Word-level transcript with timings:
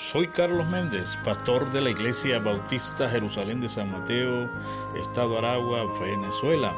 Soy 0.00 0.28
Carlos 0.28 0.66
Méndez, 0.66 1.16
pastor 1.22 1.70
de 1.72 1.82
la 1.82 1.90
Iglesia 1.90 2.38
Bautista 2.38 3.06
Jerusalén 3.10 3.60
de 3.60 3.68
San 3.68 3.92
Mateo, 3.92 4.48
Estado 4.96 5.36
Aragua, 5.36 5.84
Venezuela. 6.00 6.72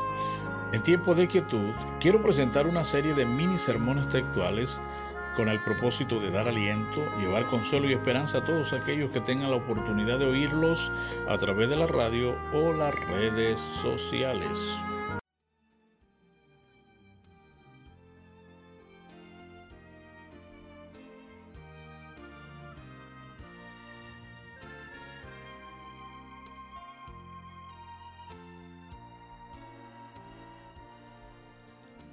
En 0.72 0.82
tiempo 0.82 1.14
de 1.14 1.28
quietud, 1.28 1.70
quiero 2.00 2.20
presentar 2.20 2.66
una 2.66 2.82
serie 2.82 3.14
de 3.14 3.24
mini 3.24 3.58
sermones 3.58 4.08
textuales 4.08 4.80
con 5.36 5.48
el 5.48 5.60
propósito 5.60 6.18
de 6.18 6.32
dar 6.32 6.48
aliento, 6.48 7.00
llevar 7.16 7.46
consuelo 7.46 7.88
y 7.88 7.92
esperanza 7.92 8.38
a 8.38 8.44
todos 8.44 8.72
aquellos 8.72 9.12
que 9.12 9.20
tengan 9.20 9.50
la 9.50 9.56
oportunidad 9.56 10.18
de 10.18 10.26
oírlos 10.26 10.90
a 11.28 11.38
través 11.38 11.70
de 11.70 11.76
la 11.76 11.86
radio 11.86 12.36
o 12.52 12.72
las 12.72 12.92
redes 13.06 13.60
sociales. 13.60 14.82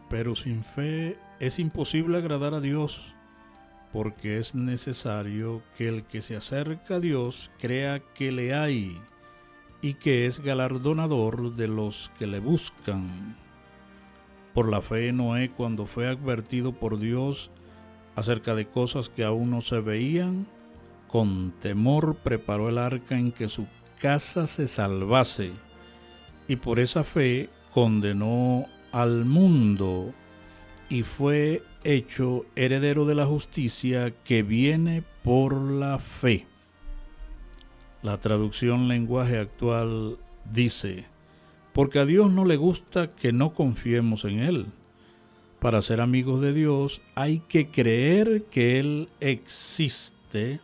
Pero 0.09 0.35
sin 0.35 0.63
fe 0.63 1.17
es 1.39 1.59
imposible 1.59 2.17
agradar 2.17 2.53
a 2.53 2.59
Dios, 2.59 3.13
porque 3.93 4.37
es 4.37 4.55
necesario 4.55 5.61
que 5.77 5.87
el 5.87 6.03
que 6.03 6.21
se 6.21 6.35
acerca 6.35 6.95
a 6.95 6.99
Dios 6.99 7.51
crea 7.59 7.99
que 7.99 8.31
le 8.31 8.53
hay 8.53 8.97
y 9.81 9.93
que 9.95 10.25
es 10.25 10.39
galardonador 10.39 11.55
de 11.55 11.67
los 11.67 12.11
que 12.17 12.27
le 12.27 12.39
buscan. 12.39 13.37
Por 14.53 14.69
la 14.69 14.81
fe 14.81 15.11
Noé, 15.13 15.51
cuando 15.51 15.85
fue 15.85 16.07
advertido 16.07 16.73
por 16.73 16.99
Dios 16.99 17.51
acerca 18.15 18.55
de 18.55 18.67
cosas 18.67 19.09
que 19.09 19.23
aún 19.23 19.51
no 19.51 19.61
se 19.61 19.79
veían, 19.79 20.47
con 21.07 21.51
temor 21.59 22.15
preparó 22.17 22.69
el 22.69 22.77
arca 22.77 23.17
en 23.17 23.31
que 23.31 23.47
su 23.47 23.67
casa 23.99 24.47
se 24.47 24.67
salvase, 24.67 25.51
y 26.47 26.55
por 26.55 26.79
esa 26.79 27.03
fe 27.03 27.49
condenó 27.73 28.65
al 28.91 29.25
mundo 29.25 30.13
y 30.89 31.03
fue 31.03 31.63
hecho 31.83 32.45
heredero 32.55 33.05
de 33.05 33.15
la 33.15 33.25
justicia 33.25 34.13
que 34.23 34.43
viene 34.43 35.03
por 35.23 35.53
la 35.53 35.99
fe. 35.99 36.47
La 38.01 38.17
traducción 38.17 38.87
lenguaje 38.87 39.37
actual 39.37 40.17
dice, 40.51 41.05
porque 41.73 41.99
a 41.99 42.05
Dios 42.05 42.31
no 42.31 42.45
le 42.45 42.55
gusta 42.55 43.07
que 43.07 43.31
no 43.31 43.53
confiemos 43.53 44.25
en 44.25 44.39
Él. 44.39 44.65
Para 45.59 45.81
ser 45.81 46.01
amigos 46.01 46.41
de 46.41 46.53
Dios 46.53 47.01
hay 47.15 47.39
que 47.39 47.67
creer 47.67 48.43
que 48.45 48.79
Él 48.79 49.09
existe 49.19 50.61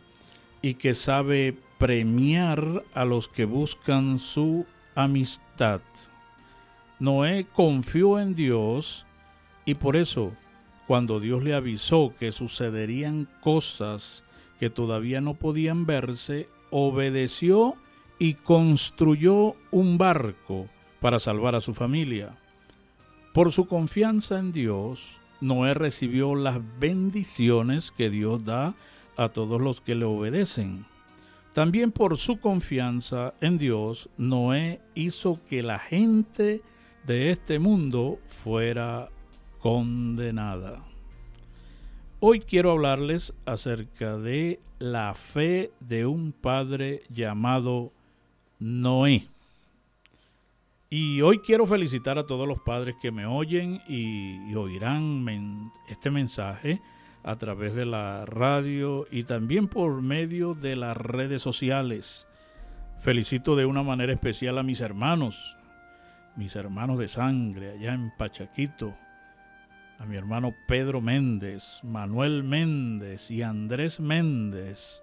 y 0.62 0.74
que 0.74 0.94
sabe 0.94 1.54
premiar 1.78 2.82
a 2.94 3.04
los 3.04 3.28
que 3.28 3.44
buscan 3.44 4.18
su 4.18 4.64
amistad. 4.94 5.82
Noé 6.98 7.46
confió 7.52 8.18
en 8.18 8.34
Dios 8.34 9.04
y 9.64 9.74
por 9.74 9.96
eso, 9.96 10.32
cuando 10.86 11.20
Dios 11.20 11.42
le 11.42 11.54
avisó 11.54 12.14
que 12.18 12.32
sucederían 12.32 13.28
cosas 13.40 14.24
que 14.58 14.70
todavía 14.70 15.20
no 15.20 15.34
podían 15.34 15.84
verse, 15.84 16.48
obedeció 16.70 17.74
y 18.18 18.34
construyó 18.34 19.56
un 19.70 19.98
barco 19.98 20.68
para 21.00 21.18
salvar 21.18 21.54
a 21.54 21.60
su 21.60 21.74
familia. 21.74 22.36
Por 23.34 23.52
su 23.52 23.66
confianza 23.66 24.38
en 24.38 24.52
Dios, 24.52 25.20
Noé 25.42 25.74
recibió 25.74 26.34
las 26.34 26.60
bendiciones 26.78 27.90
que 27.90 28.08
Dios 28.08 28.44
da 28.44 28.74
a 29.18 29.28
todos 29.28 29.60
los 29.60 29.82
que 29.82 29.94
le 29.94 30.06
obedecen. 30.06 30.86
También 31.52 31.92
por 31.92 32.16
su 32.16 32.38
confianza 32.38 33.34
en 33.40 33.58
Dios, 33.58 34.08
Noé 34.16 34.80
hizo 34.94 35.40
que 35.48 35.62
la 35.62 35.78
gente 35.78 36.62
de 37.06 37.30
este 37.30 37.60
mundo 37.60 38.18
fuera 38.26 39.08
condenada. 39.60 40.82
Hoy 42.18 42.40
quiero 42.40 42.72
hablarles 42.72 43.32
acerca 43.44 44.16
de 44.18 44.60
la 44.80 45.14
fe 45.14 45.70
de 45.78 46.04
un 46.06 46.32
padre 46.32 47.02
llamado 47.08 47.92
Noé. 48.58 49.28
Y 50.90 51.20
hoy 51.20 51.38
quiero 51.38 51.66
felicitar 51.66 52.18
a 52.18 52.26
todos 52.26 52.48
los 52.48 52.60
padres 52.60 52.96
que 53.00 53.12
me 53.12 53.26
oyen 53.26 53.80
y, 53.88 54.54
oirán 54.54 55.72
este 55.88 56.10
mensaje 56.10 56.80
a 57.22 57.36
través 57.36 57.74
de 57.74 57.86
la 57.86 58.24
radio 58.24 59.06
y 59.10 59.24
también 59.24 59.68
por 59.68 60.02
medio 60.02 60.54
de 60.54 60.74
las 60.74 60.96
redes 60.96 61.42
sociales. 61.42 62.26
Felicito 62.98 63.54
de 63.54 63.66
una 63.66 63.82
manera 63.82 64.12
especial 64.12 64.58
a 64.58 64.62
mis 64.62 64.80
hermanos, 64.80 65.56
mis 66.36 66.54
hermanos 66.54 66.98
de 66.98 67.08
sangre 67.08 67.72
allá 67.72 67.94
en 67.94 68.12
Pachaquito, 68.16 68.94
a 69.98 70.04
mi 70.04 70.16
hermano 70.16 70.54
Pedro 70.68 71.00
Méndez, 71.00 71.80
Manuel 71.82 72.44
Méndez 72.44 73.30
y 73.30 73.42
Andrés 73.42 73.98
Méndez. 73.98 75.02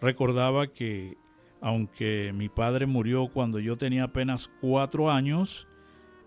Recordaba 0.00 0.66
que, 0.66 1.16
aunque 1.62 2.32
mi 2.34 2.48
padre 2.48 2.86
murió 2.86 3.28
cuando 3.28 3.58
yo 3.58 3.78
tenía 3.78 4.04
apenas 4.04 4.50
cuatro 4.60 5.10
años, 5.10 5.66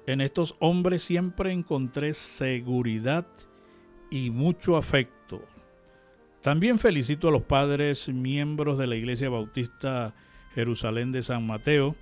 en 0.08 0.22
estos 0.22 0.56
hombres 0.60 1.04
siempre 1.04 1.52
encontré 1.52 2.14
seguridad 2.16 3.28
y 4.10 4.32
mucho 4.32 4.76
afecto. 4.76 5.44
También 6.42 6.80
felicito 6.80 7.28
a 7.28 7.32
los 7.32 7.44
padres 7.44 8.10
miembros 8.10 8.80
de 8.80 8.88
la 8.88 8.96
Iglesia 8.96 9.30
Bautista 9.30 10.16
Jerusalén 10.56 11.12
de 11.12 11.22
San 11.22 11.46
Mateo, 11.46 11.96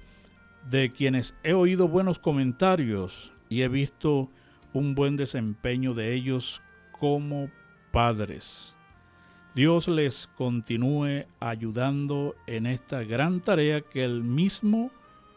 de 0.70 0.92
quienes 0.92 1.36
he 1.44 1.54
oído 1.54 1.88
buenos 1.88 2.20
comentarios 2.20 3.32
y 3.50 3.62
he 3.62 3.68
visto 3.68 4.30
un 4.74 4.96
buen 4.96 5.16
desempeño 5.16 5.94
de 5.94 6.14
ellos 6.14 6.62
como 7.00 7.50
padres. 7.92 8.76
Dios 9.56 9.88
les 9.88 10.28
continúe 10.36 11.26
ayudando 11.40 12.36
en 12.46 12.68
esta 12.68 13.04
gran 13.04 13.40
tarea 13.40 13.82
que 13.82 14.04
Él 14.04 14.24
mismo 14.24 14.92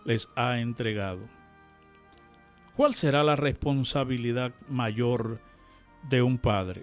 les 0.05 0.29
ha 0.37 0.59
entregado. 0.59 1.21
¿Cuál 2.77 2.95
será 2.95 3.23
la 3.23 3.37
responsabilidad 3.37 4.53
mayor 4.69 5.41
de 6.09 6.23
un 6.23 6.39
padre? 6.39 6.83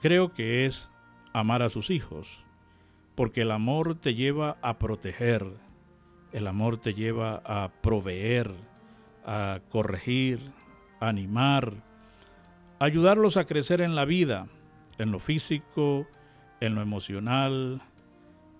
Creo 0.00 0.32
que 0.32 0.66
es 0.66 0.88
amar 1.32 1.62
a 1.62 1.68
sus 1.68 1.90
hijos, 1.90 2.44
porque 3.14 3.42
el 3.42 3.50
amor 3.50 3.96
te 3.96 4.14
lleva 4.14 4.56
a 4.62 4.78
proteger, 4.78 5.46
el 6.32 6.46
amor 6.46 6.78
te 6.78 6.94
lleva 6.94 7.42
a 7.44 7.70
proveer, 7.80 8.50
a 9.24 9.60
corregir, 9.70 10.40
a 11.00 11.08
animar, 11.08 11.74
ayudarlos 12.78 13.36
a 13.36 13.46
crecer 13.46 13.80
en 13.80 13.94
la 13.94 14.04
vida, 14.04 14.46
en 14.98 15.10
lo 15.10 15.18
físico, 15.18 16.06
en 16.60 16.74
lo 16.74 16.82
emocional 16.82 17.82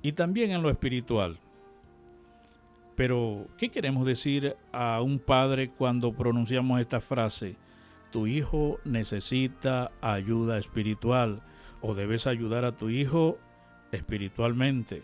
y 0.03 0.13
también 0.13 0.51
en 0.51 0.63
lo 0.63 0.71
espiritual. 0.71 1.39
Pero, 2.97 3.47
¿qué 3.59 3.69
queremos 3.69 4.07
decir 4.07 4.57
a 4.73 5.01
un 5.03 5.21
padre 5.21 5.71
cuando 5.71 6.13
pronunciamos 6.13 6.81
esta 6.81 7.01
frase? 7.01 7.57
Tu 8.11 8.27
hijo 8.27 8.81
necesita 8.85 9.93
ayuda 10.01 10.59
espiritual 10.59 11.43
o 11.81 11.95
debes 11.95 12.27
ayudar 12.27 12.65
a 12.65 12.73
tu 12.73 12.91
hijo 12.91 13.39
espiritualmente. 13.93 15.03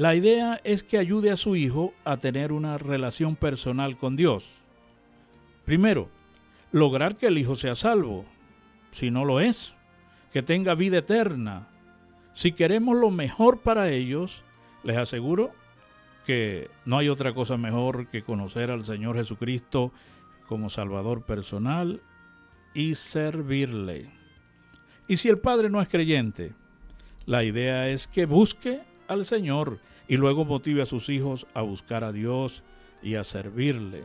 La 0.00 0.14
idea 0.14 0.58
es 0.64 0.82
que 0.82 0.96
ayude 0.96 1.30
a 1.30 1.36
su 1.36 1.56
hijo 1.56 1.92
a 2.04 2.16
tener 2.16 2.52
una 2.52 2.78
relación 2.78 3.36
personal 3.36 3.98
con 3.98 4.16
Dios. 4.16 4.50
Primero, 5.66 6.08
lograr 6.72 7.18
que 7.18 7.26
el 7.26 7.36
hijo 7.36 7.54
sea 7.54 7.74
salvo, 7.74 8.24
si 8.92 9.10
no 9.10 9.26
lo 9.26 9.40
es, 9.40 9.76
que 10.32 10.42
tenga 10.42 10.74
vida 10.74 10.96
eterna. 10.96 11.68
Si 12.32 12.52
queremos 12.52 12.96
lo 12.96 13.10
mejor 13.10 13.60
para 13.60 13.90
ellos, 13.90 14.42
les 14.84 14.96
aseguro 14.96 15.50
que 16.24 16.70
no 16.86 16.96
hay 16.96 17.10
otra 17.10 17.34
cosa 17.34 17.58
mejor 17.58 18.08
que 18.08 18.22
conocer 18.22 18.70
al 18.70 18.86
Señor 18.86 19.16
Jesucristo 19.16 19.92
como 20.46 20.70
Salvador 20.70 21.26
personal 21.26 22.00
y 22.72 22.94
servirle. 22.94 24.08
Y 25.08 25.18
si 25.18 25.28
el 25.28 25.40
padre 25.40 25.68
no 25.68 25.82
es 25.82 25.90
creyente, 25.90 26.54
la 27.26 27.44
idea 27.44 27.90
es 27.90 28.06
que 28.06 28.24
busque 28.24 28.88
al 29.10 29.24
Señor 29.24 29.80
y 30.08 30.16
luego 30.16 30.44
motive 30.44 30.82
a 30.82 30.86
sus 30.86 31.08
hijos 31.08 31.46
a 31.52 31.62
buscar 31.62 32.04
a 32.04 32.12
Dios 32.12 32.62
y 33.02 33.16
a 33.16 33.24
servirle. 33.24 34.04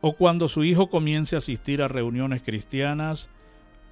O 0.00 0.14
cuando 0.14 0.46
su 0.46 0.62
hijo 0.62 0.88
comience 0.88 1.34
a 1.34 1.38
asistir 1.38 1.82
a 1.82 1.88
reuniones 1.88 2.42
cristianas, 2.42 3.28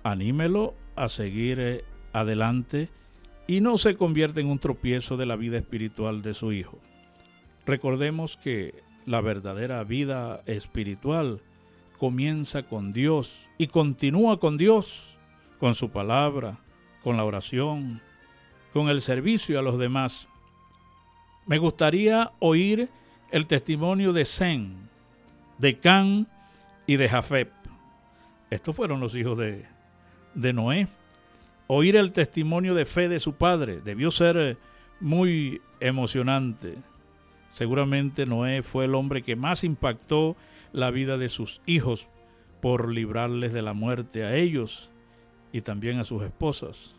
anímelo 0.04 0.74
a 0.94 1.08
seguir 1.08 1.58
eh, 1.58 1.84
adelante 2.12 2.88
y 3.48 3.60
no 3.60 3.78
se 3.78 3.96
convierta 3.96 4.40
en 4.40 4.46
un 4.46 4.60
tropiezo 4.60 5.16
de 5.16 5.26
la 5.26 5.34
vida 5.34 5.58
espiritual 5.58 6.22
de 6.22 6.34
su 6.34 6.52
hijo. 6.52 6.78
Recordemos 7.66 8.36
que 8.36 8.74
la 9.06 9.20
verdadera 9.20 9.82
vida 9.82 10.42
espiritual 10.46 11.40
comienza 11.98 12.62
con 12.62 12.92
Dios 12.92 13.48
y 13.58 13.66
continúa 13.66 14.38
con 14.38 14.56
Dios, 14.56 15.18
con 15.58 15.74
su 15.74 15.90
palabra, 15.90 16.60
con 17.02 17.16
la 17.16 17.24
oración, 17.24 18.00
con 18.76 18.90
el 18.90 19.00
servicio 19.00 19.58
a 19.58 19.62
los 19.62 19.78
demás. 19.78 20.28
Me 21.46 21.56
gustaría 21.56 22.32
oír 22.40 22.90
el 23.30 23.46
testimonio 23.46 24.12
de 24.12 24.26
Zen, 24.26 24.90
de 25.56 25.78
Can 25.78 26.28
y 26.86 26.96
de 26.96 27.08
Jafet. 27.08 27.50
Estos 28.50 28.76
fueron 28.76 29.00
los 29.00 29.16
hijos 29.16 29.38
de, 29.38 29.64
de 30.34 30.52
Noé. 30.52 30.88
Oír 31.68 31.96
el 31.96 32.12
testimonio 32.12 32.74
de 32.74 32.84
fe 32.84 33.08
de 33.08 33.18
su 33.18 33.32
padre 33.32 33.80
debió 33.80 34.10
ser 34.10 34.58
muy 35.00 35.62
emocionante. 35.80 36.74
Seguramente 37.48 38.26
Noé 38.26 38.62
fue 38.62 38.84
el 38.84 38.94
hombre 38.94 39.22
que 39.22 39.36
más 39.36 39.64
impactó 39.64 40.36
la 40.74 40.90
vida 40.90 41.16
de 41.16 41.30
sus 41.30 41.62
hijos 41.64 42.08
por 42.60 42.92
librarles 42.92 43.54
de 43.54 43.62
la 43.62 43.72
muerte 43.72 44.22
a 44.24 44.36
ellos 44.36 44.90
y 45.50 45.62
también 45.62 45.98
a 45.98 46.04
sus 46.04 46.22
esposas, 46.24 46.95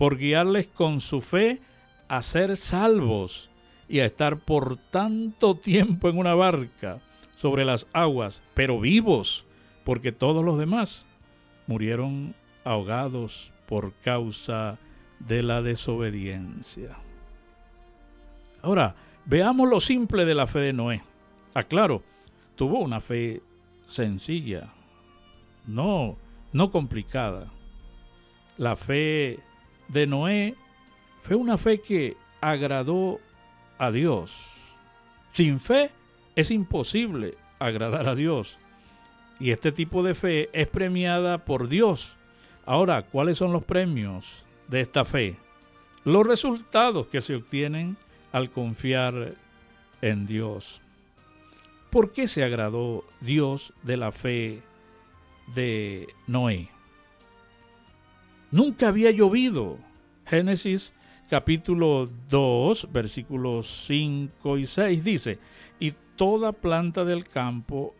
por 0.00 0.16
guiarles 0.16 0.66
con 0.66 1.02
su 1.02 1.20
fe 1.20 1.60
a 2.08 2.22
ser 2.22 2.56
salvos 2.56 3.50
y 3.86 4.00
a 4.00 4.06
estar 4.06 4.38
por 4.38 4.78
tanto 4.78 5.56
tiempo 5.56 6.08
en 6.08 6.16
una 6.16 6.34
barca 6.34 7.00
sobre 7.36 7.66
las 7.66 7.86
aguas, 7.92 8.40
pero 8.54 8.80
vivos, 8.80 9.44
porque 9.84 10.10
todos 10.10 10.42
los 10.42 10.56
demás 10.56 11.04
murieron 11.66 12.34
ahogados 12.64 13.52
por 13.66 13.92
causa 13.92 14.78
de 15.18 15.42
la 15.42 15.60
desobediencia. 15.60 16.96
Ahora, 18.62 18.94
veamos 19.26 19.68
lo 19.68 19.80
simple 19.80 20.24
de 20.24 20.34
la 20.34 20.46
fe 20.46 20.60
de 20.60 20.72
Noé. 20.72 21.02
Aclaro, 21.52 22.02
tuvo 22.56 22.78
una 22.78 23.02
fe 23.02 23.42
sencilla, 23.86 24.72
no, 25.66 26.16
no 26.54 26.70
complicada. 26.70 27.52
La 28.56 28.76
fe 28.76 29.40
de 29.92 30.06
Noé 30.06 30.54
fue 31.22 31.36
una 31.36 31.58
fe 31.58 31.80
que 31.80 32.16
agradó 32.40 33.20
a 33.78 33.90
Dios. 33.90 34.46
Sin 35.30 35.60
fe 35.60 35.90
es 36.36 36.50
imposible 36.50 37.36
agradar 37.58 38.08
a 38.08 38.14
Dios. 38.14 38.58
Y 39.38 39.50
este 39.50 39.72
tipo 39.72 40.02
de 40.02 40.14
fe 40.14 40.48
es 40.52 40.68
premiada 40.68 41.44
por 41.44 41.68
Dios. 41.68 42.16
Ahora, 42.66 43.02
¿cuáles 43.02 43.38
son 43.38 43.52
los 43.52 43.64
premios 43.64 44.46
de 44.68 44.80
esta 44.80 45.04
fe? 45.04 45.36
Los 46.04 46.26
resultados 46.26 47.06
que 47.08 47.20
se 47.20 47.34
obtienen 47.34 47.96
al 48.32 48.50
confiar 48.50 49.34
en 50.02 50.26
Dios. 50.26 50.80
¿Por 51.90 52.12
qué 52.12 52.28
se 52.28 52.44
agradó 52.44 53.04
Dios 53.20 53.72
de 53.82 53.96
la 53.96 54.12
fe 54.12 54.62
de 55.54 56.06
Noé? 56.26 56.68
Nunca 58.50 58.88
había 58.88 59.12
llovido. 59.12 59.78
Génesis 60.26 60.92
capítulo 61.28 62.10
2, 62.28 62.88
versículos 62.92 63.84
5 63.86 64.58
y 64.58 64.66
6 64.66 65.04
dice, 65.04 65.38
y 65.78 65.94
toda 66.16 66.50
planta 66.50 67.04
del 67.04 67.28
campo 67.28 67.94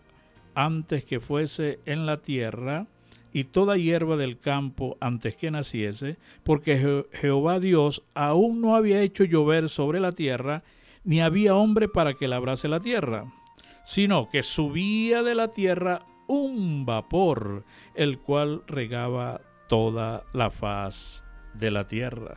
antes 0.54 1.04
que 1.04 1.20
fuese 1.20 1.78
en 1.86 2.06
la 2.06 2.20
tierra, 2.20 2.88
y 3.32 3.44
toda 3.44 3.76
hierba 3.76 4.16
del 4.16 4.40
campo 4.40 4.96
antes 5.00 5.36
que 5.36 5.52
naciese, 5.52 6.16
porque 6.42 7.04
Jehová 7.12 7.60
Dios 7.60 8.02
aún 8.14 8.60
no 8.60 8.74
había 8.74 9.00
hecho 9.02 9.22
llover 9.22 9.68
sobre 9.68 10.00
la 10.00 10.10
tierra, 10.10 10.64
ni 11.04 11.20
había 11.20 11.54
hombre 11.54 11.88
para 11.88 12.14
que 12.14 12.26
labrase 12.26 12.66
la 12.66 12.80
tierra, 12.80 13.32
sino 13.84 14.28
que 14.28 14.42
subía 14.42 15.22
de 15.22 15.36
la 15.36 15.48
tierra 15.52 16.02
un 16.26 16.84
vapor, 16.84 17.64
el 17.94 18.18
cual 18.18 18.64
regaba 18.66 19.40
toda 19.70 20.24
la 20.32 20.50
faz 20.50 21.22
de 21.54 21.70
la 21.70 21.86
tierra. 21.86 22.34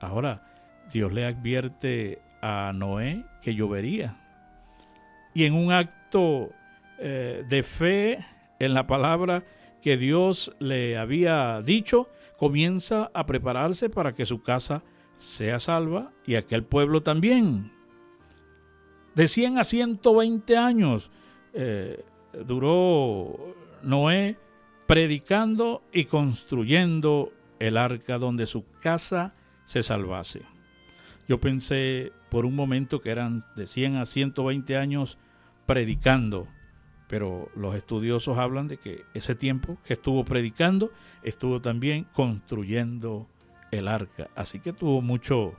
Ahora, 0.00 0.42
Dios 0.90 1.12
le 1.12 1.26
advierte 1.26 2.22
a 2.40 2.72
Noé 2.74 3.26
que 3.42 3.54
llovería. 3.54 4.16
Y 5.34 5.44
en 5.44 5.52
un 5.52 5.72
acto 5.72 6.52
eh, 6.98 7.44
de 7.46 7.62
fe 7.62 8.18
en 8.58 8.72
la 8.72 8.86
palabra 8.86 9.44
que 9.82 9.98
Dios 9.98 10.56
le 10.58 10.96
había 10.96 11.60
dicho, 11.60 12.08
comienza 12.38 13.10
a 13.12 13.26
prepararse 13.26 13.90
para 13.90 14.14
que 14.14 14.24
su 14.24 14.42
casa 14.42 14.82
sea 15.18 15.58
salva 15.58 16.12
y 16.24 16.36
aquel 16.36 16.64
pueblo 16.64 17.02
también. 17.02 17.72
De 19.14 19.28
100 19.28 19.58
a 19.58 19.64
120 19.64 20.56
años 20.56 21.10
eh, 21.52 22.02
duró 22.46 23.54
Noé 23.82 24.38
predicando 24.86 25.82
y 25.92 26.04
construyendo 26.04 27.32
el 27.58 27.76
arca 27.76 28.18
donde 28.18 28.46
su 28.46 28.64
casa 28.80 29.34
se 29.64 29.82
salvase. 29.82 30.42
Yo 31.28 31.40
pensé 31.40 32.12
por 32.28 32.44
un 32.44 32.54
momento 32.54 33.00
que 33.00 33.10
eran 33.10 33.44
de 33.56 33.66
100 33.66 33.96
a 33.96 34.06
120 34.06 34.76
años 34.76 35.18
predicando, 35.66 36.46
pero 37.08 37.48
los 37.56 37.74
estudiosos 37.74 38.38
hablan 38.38 38.68
de 38.68 38.76
que 38.76 39.04
ese 39.14 39.34
tiempo 39.34 39.78
que 39.84 39.94
estuvo 39.94 40.24
predicando 40.24 40.90
estuvo 41.22 41.60
también 41.60 42.06
construyendo 42.12 43.26
el 43.70 43.88
arca. 43.88 44.28
Así 44.34 44.60
que 44.60 44.72
tuvo 44.72 45.00
mucho, 45.00 45.54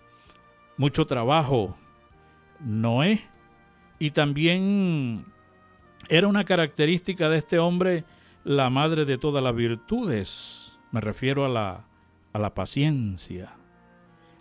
mucho 0.78 1.06
trabajo 1.06 1.76
Noé. 2.60 3.22
Y 3.98 4.12
también 4.12 5.26
era 6.10 6.28
una 6.28 6.44
característica 6.44 7.30
de 7.30 7.38
este 7.38 7.60
hombre 7.60 8.04
la 8.46 8.70
madre 8.70 9.06
de 9.06 9.18
todas 9.18 9.44
las 9.44 9.56
virtudes. 9.56 10.78
Me 10.92 11.02
refiero 11.02 11.46
a 11.46 11.50
la, 11.50 11.86
a 12.32 12.40
la 12.40 12.54
paciencia. 12.54 13.54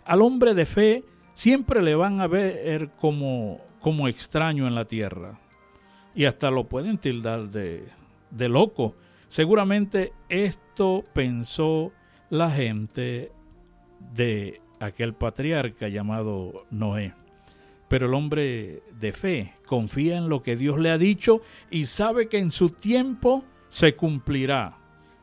Al 0.05 0.21
hombre 0.21 0.53
de 0.53 0.65
fe 0.65 1.03
siempre 1.33 1.81
le 1.81 1.95
van 1.95 2.21
a 2.21 2.27
ver 2.27 2.91
como, 3.01 3.59
como 3.81 4.07
extraño 4.07 4.67
en 4.67 4.75
la 4.75 4.85
tierra. 4.85 5.39
Y 6.13 6.25
hasta 6.25 6.51
lo 6.51 6.69
pueden 6.69 6.99
tildar 6.99 7.49
de, 7.49 7.89
de 8.29 8.47
loco. 8.47 8.95
Seguramente 9.27 10.13
esto 10.29 11.03
pensó 11.13 11.91
la 12.29 12.51
gente 12.51 13.31
de 14.13 14.61
aquel 14.79 15.15
patriarca 15.15 15.89
llamado 15.89 16.65
Noé. 16.69 17.15
Pero 17.87 18.05
el 18.05 18.13
hombre 18.13 18.83
de 18.99 19.11
fe 19.11 19.53
confía 19.65 20.17
en 20.17 20.29
lo 20.29 20.43
que 20.43 20.55
Dios 20.55 20.77
le 20.79 20.91
ha 20.91 20.97
dicho 20.99 21.41
y 21.71 21.85
sabe 21.85 22.29
que 22.29 22.37
en 22.37 22.51
su 22.51 22.69
tiempo 22.69 23.43
se 23.75 23.93
cumplirá. 23.93 24.77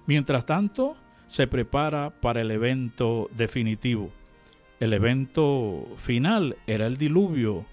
Mientras 0.06 0.44
tanto, 0.44 0.94
se 1.26 1.46
prepara 1.46 2.10
para 2.10 2.42
el 2.42 2.50
evento 2.50 3.30
definitivo. 3.34 4.12
El 4.78 4.92
evento 4.92 5.88
final 5.96 6.58
era 6.66 6.86
el 6.86 6.98
diluvio. 6.98 7.64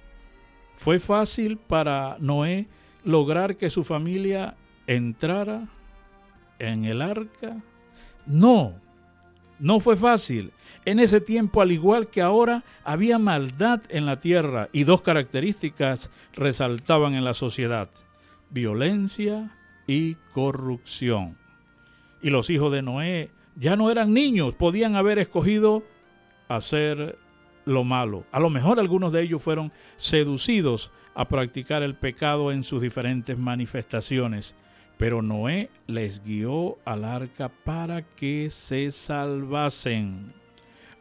¿Fue 0.75 0.99
fácil 0.99 1.57
para 1.57 2.15
Noé 2.21 2.69
lograr 3.03 3.57
que 3.57 3.69
su 3.69 3.83
familia 3.83 4.55
entrara 4.87 5.67
en 6.59 6.85
el 6.85 7.01
arca? 7.01 7.57
No, 8.25 8.75
no 9.59 9.81
fue 9.81 9.97
fácil. 9.97 10.53
En 10.85 11.01
ese 11.01 11.19
tiempo, 11.19 11.61
al 11.61 11.73
igual 11.73 12.07
que 12.07 12.21
ahora, 12.21 12.63
había 12.85 13.19
maldad 13.19 13.81
en 13.89 14.05
la 14.05 14.21
tierra 14.21 14.69
y 14.71 14.85
dos 14.85 15.01
características 15.01 16.09
resaltaban 16.35 17.15
en 17.15 17.25
la 17.25 17.33
sociedad, 17.33 17.89
violencia 18.49 19.58
y 19.89 20.17
corrupción. 20.35 21.35
Y 22.21 22.29
los 22.29 22.51
hijos 22.51 22.71
de 22.71 22.83
Noé 22.83 23.31
ya 23.55 23.75
no 23.75 23.89
eran 23.89 24.13
niños, 24.13 24.53
podían 24.53 24.95
haber 24.95 25.17
escogido 25.17 25.81
hacer 26.47 27.17
lo 27.65 27.83
malo. 27.83 28.23
A 28.31 28.39
lo 28.39 28.51
mejor 28.51 28.79
algunos 28.79 29.13
de 29.13 29.23
ellos 29.23 29.41
fueron 29.41 29.71
seducidos 29.97 30.91
a 31.15 31.27
practicar 31.27 31.81
el 31.81 31.95
pecado 31.95 32.51
en 32.51 32.61
sus 32.61 32.83
diferentes 32.83 33.35
manifestaciones, 33.35 34.53
pero 34.97 35.23
Noé 35.23 35.71
les 35.87 36.23
guió 36.23 36.77
al 36.85 37.03
arca 37.03 37.49
para 37.49 38.03
que 38.03 38.51
se 38.51 38.91
salvasen. 38.91 40.33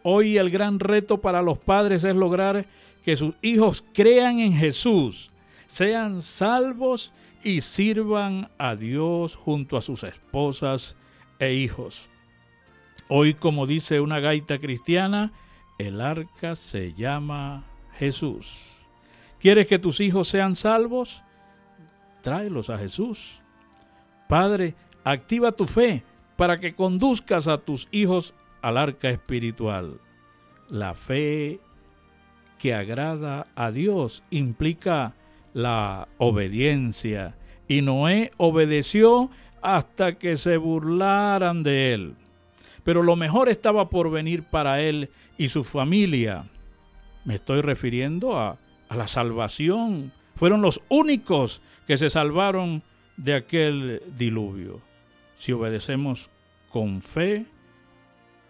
Hoy 0.02 0.38
el 0.38 0.48
gran 0.48 0.80
reto 0.80 1.20
para 1.20 1.42
los 1.42 1.58
padres 1.58 2.04
es 2.04 2.16
lograr 2.16 2.64
que 3.04 3.16
sus 3.16 3.34
hijos 3.42 3.84
crean 3.92 4.38
en 4.38 4.54
Jesús, 4.54 5.30
sean 5.66 6.22
salvos 6.22 7.12
y 7.42 7.60
sirvan 7.60 8.50
a 8.58 8.74
Dios 8.74 9.36
junto 9.36 9.76
a 9.76 9.80
sus 9.80 10.04
esposas 10.04 10.96
e 11.38 11.54
hijos. 11.54 12.10
Hoy, 13.08 13.34
como 13.34 13.66
dice 13.66 14.00
una 14.00 14.20
gaita 14.20 14.58
cristiana, 14.58 15.32
el 15.78 16.00
arca 16.00 16.56
se 16.56 16.92
llama 16.94 17.64
Jesús. 17.94 18.86
¿Quieres 19.40 19.68
que 19.68 19.78
tus 19.78 20.00
hijos 20.00 20.28
sean 20.28 20.56
salvos? 20.56 21.22
Tráelos 22.22 22.70
a 22.70 22.78
Jesús. 22.78 23.40
Padre, 24.28 24.74
activa 25.04 25.52
tu 25.52 25.66
fe 25.66 26.02
para 26.36 26.58
que 26.58 26.74
conduzcas 26.74 27.48
a 27.48 27.58
tus 27.58 27.88
hijos 27.90 28.34
al 28.60 28.76
arca 28.76 29.08
espiritual. 29.08 30.00
La 30.68 30.94
fe 30.94 31.60
que 32.58 32.74
agrada 32.74 33.46
a 33.54 33.70
Dios 33.70 34.24
implica 34.30 35.14
la 35.58 36.06
obediencia 36.18 37.34
y 37.66 37.82
Noé 37.82 38.30
obedeció 38.36 39.28
hasta 39.60 40.16
que 40.16 40.36
se 40.36 40.56
burlaran 40.56 41.64
de 41.64 41.92
él. 41.94 42.14
Pero 42.84 43.02
lo 43.02 43.16
mejor 43.16 43.48
estaba 43.48 43.90
por 43.90 44.08
venir 44.08 44.44
para 44.44 44.80
él 44.80 45.10
y 45.36 45.48
su 45.48 45.64
familia. 45.64 46.44
Me 47.24 47.34
estoy 47.34 47.60
refiriendo 47.60 48.38
a, 48.38 48.56
a 48.88 48.96
la 48.96 49.08
salvación. 49.08 50.12
Fueron 50.36 50.62
los 50.62 50.80
únicos 50.88 51.60
que 51.88 51.96
se 51.96 52.08
salvaron 52.08 52.84
de 53.16 53.34
aquel 53.34 54.00
diluvio. 54.16 54.80
Si 55.38 55.50
obedecemos 55.50 56.30
con 56.70 57.02
fe, 57.02 57.46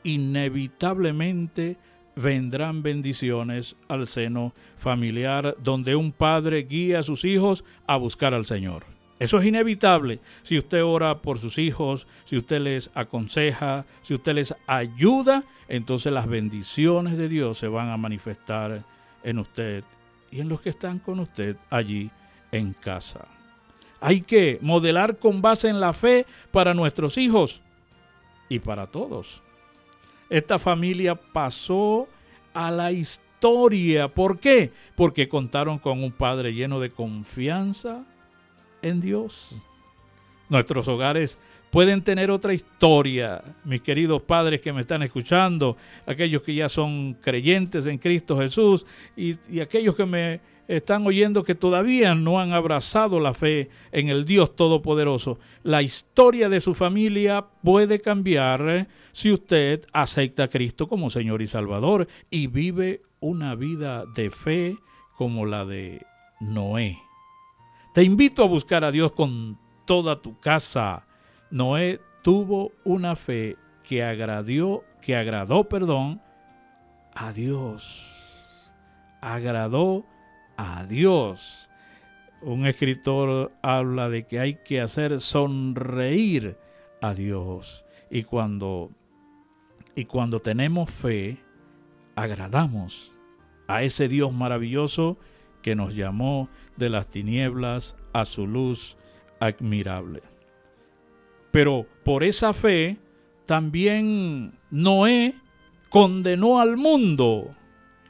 inevitablemente 0.03 1.79
vendrán 2.19 2.83
bendiciones 2.83 3.77
al 3.87 4.07
seno 4.07 4.53
familiar 4.77 5.57
donde 5.63 5.95
un 5.95 6.13
padre 6.13 6.65
guía 6.65 6.99
a 6.99 7.03
sus 7.03 7.25
hijos 7.25 7.65
a 7.87 7.97
buscar 7.97 8.35
al 8.35 8.45
Señor. 8.45 8.85
Eso 9.19 9.39
es 9.39 9.47
inevitable. 9.47 10.21
Si 10.43 10.59
usted 10.59 10.85
ora 10.85 11.19
por 11.19 11.39
sus 11.39 11.59
hijos, 11.59 12.07
si 12.25 12.37
usted 12.37 12.61
les 12.61 12.91
aconseja, 12.95 13.85
si 14.03 14.15
usted 14.15 14.35
les 14.35 14.55
ayuda, 14.67 15.45
entonces 15.69 16.13
las 16.13 16.27
bendiciones 16.27 17.17
de 17.17 17.29
Dios 17.29 17.59
se 17.59 17.69
van 17.69 17.89
a 17.89 17.97
manifestar 17.97 18.85
en 19.23 19.39
usted 19.39 19.85
y 20.31 20.41
en 20.41 20.49
los 20.49 20.61
que 20.61 20.71
están 20.71 20.99
con 20.99 21.21
usted 21.21 21.57
allí 21.71 22.11
en 22.53 22.73
casa. 22.75 23.27
Hay 24.01 24.21
que 24.21 24.59
modelar 24.61 25.19
con 25.19 25.43
base 25.43 25.69
en 25.69 25.81
la 25.81 25.93
fe 25.93 26.27
para 26.53 26.75
nuestros 26.75 27.19
hijos 27.19 27.61
y 28.49 28.61
para 28.61 28.87
todos. 28.87 29.43
Esta 30.31 30.59
familia 30.59 31.15
pasó 31.15 32.09
a 32.53 32.71
la 32.71 32.93
historia. 32.93 34.09
¿Por 34.09 34.39
qué? 34.39 34.73
Porque 34.95 35.29
contaron 35.29 35.79
con 35.79 36.03
un 36.03 36.13
padre 36.13 36.53
lleno 36.53 36.81
de 36.81 36.91
confianza 36.91 38.05
en 38.83 39.01
Dios. 39.01 39.61
Nuestros 40.49 40.89
hogares 40.89 41.39
pueden 41.71 42.03
tener 42.03 42.31
otra 42.31 42.55
historia, 42.55 43.43
mis 43.65 43.83
queridos 43.83 44.23
padres 44.23 44.61
que 44.61 44.73
me 44.73 44.81
están 44.81 45.03
escuchando, 45.03 45.77
aquellos 46.07 46.43
que 46.43 46.55
ya 46.55 46.69
son 46.69 47.15
creyentes 47.15 47.87
en 47.87 47.99
Cristo 47.99 48.39
Jesús 48.39 48.87
y, 49.17 49.37
y 49.51 49.61
aquellos 49.61 49.95
que 49.95 50.07
me 50.07 50.41
están 50.69 51.07
oyendo 51.07 51.43
que 51.43 51.55
todavía 51.55 52.15
no 52.15 52.39
han 52.39 52.53
abrazado 52.53 53.19
la 53.19 53.33
fe 53.33 53.71
en 53.91 54.11
el 54.11 54.27
Dios 54.27 54.55
Todopoderoso. 54.55 55.39
La 55.63 55.81
historia 55.81 56.51
de 56.51 56.61
su 56.61 56.75
familia 56.75 57.47
puede 57.63 58.01
cambiar 58.01 58.87
si 59.13 59.33
usted 59.33 59.87
acepta 59.93 60.45
a 60.45 60.49
Cristo 60.49 60.87
como 60.87 61.09
Señor 61.09 61.41
y 61.41 61.47
Salvador 61.47 62.07
y 62.31 62.47
vive 62.47 63.01
una 63.19 63.55
vida 63.55 64.05
de 64.15 64.29
fe 64.29 64.77
como 65.17 65.47
la 65.47 65.65
de 65.65 66.05
Noé. 66.39 66.99
Te 67.95 68.05
invito 68.05 68.45
a 68.45 68.47
buscar 68.47 68.85
a 68.85 68.93
Dios 68.93 69.13
con 69.13 69.59
toda 69.87 70.21
tu 70.21 70.39
casa. 70.39 71.07
Noé 71.51 71.99
tuvo 72.23 72.73
una 72.85 73.17
fe 73.17 73.57
que 73.83 74.05
agradó, 74.05 74.85
que 75.01 75.17
agradó, 75.17 75.65
perdón, 75.65 76.21
a 77.15 77.33
Dios. 77.33 78.15
Agradó 79.23 80.05
a 80.59 80.85
Dios. 80.85 81.71
Un 82.43 82.67
escritor 82.67 83.53
habla 83.63 84.11
de 84.11 84.27
que 84.27 84.41
hay 84.41 84.57
que 84.57 84.83
hacer 84.83 85.21
sonreír 85.21 86.59
a 87.01 87.15
Dios. 87.15 87.87
Y 88.11 88.25
cuando, 88.25 88.91
y 89.95 90.05
cuando 90.05 90.41
tenemos 90.41 90.91
fe, 90.91 91.39
agradamos 92.15 93.15
a 93.67 93.83
ese 93.83 94.09
Dios 94.09 94.33
maravilloso 94.33 95.19
que 95.63 95.75
nos 95.75 95.95
llamó 95.95 96.49
de 96.77 96.89
las 96.91 97.09
tinieblas 97.09 97.97
a 98.13 98.25
su 98.25 98.47
luz 98.47 98.97
admirable. 99.41 100.23
Pero 101.51 101.87
por 102.05 102.25
esa 102.25 102.53
fe, 102.53 102.99
también 103.47 104.59
Noé 104.71 105.35
condenó 105.89 106.61
al 106.61 106.77
mundo. 106.77 107.55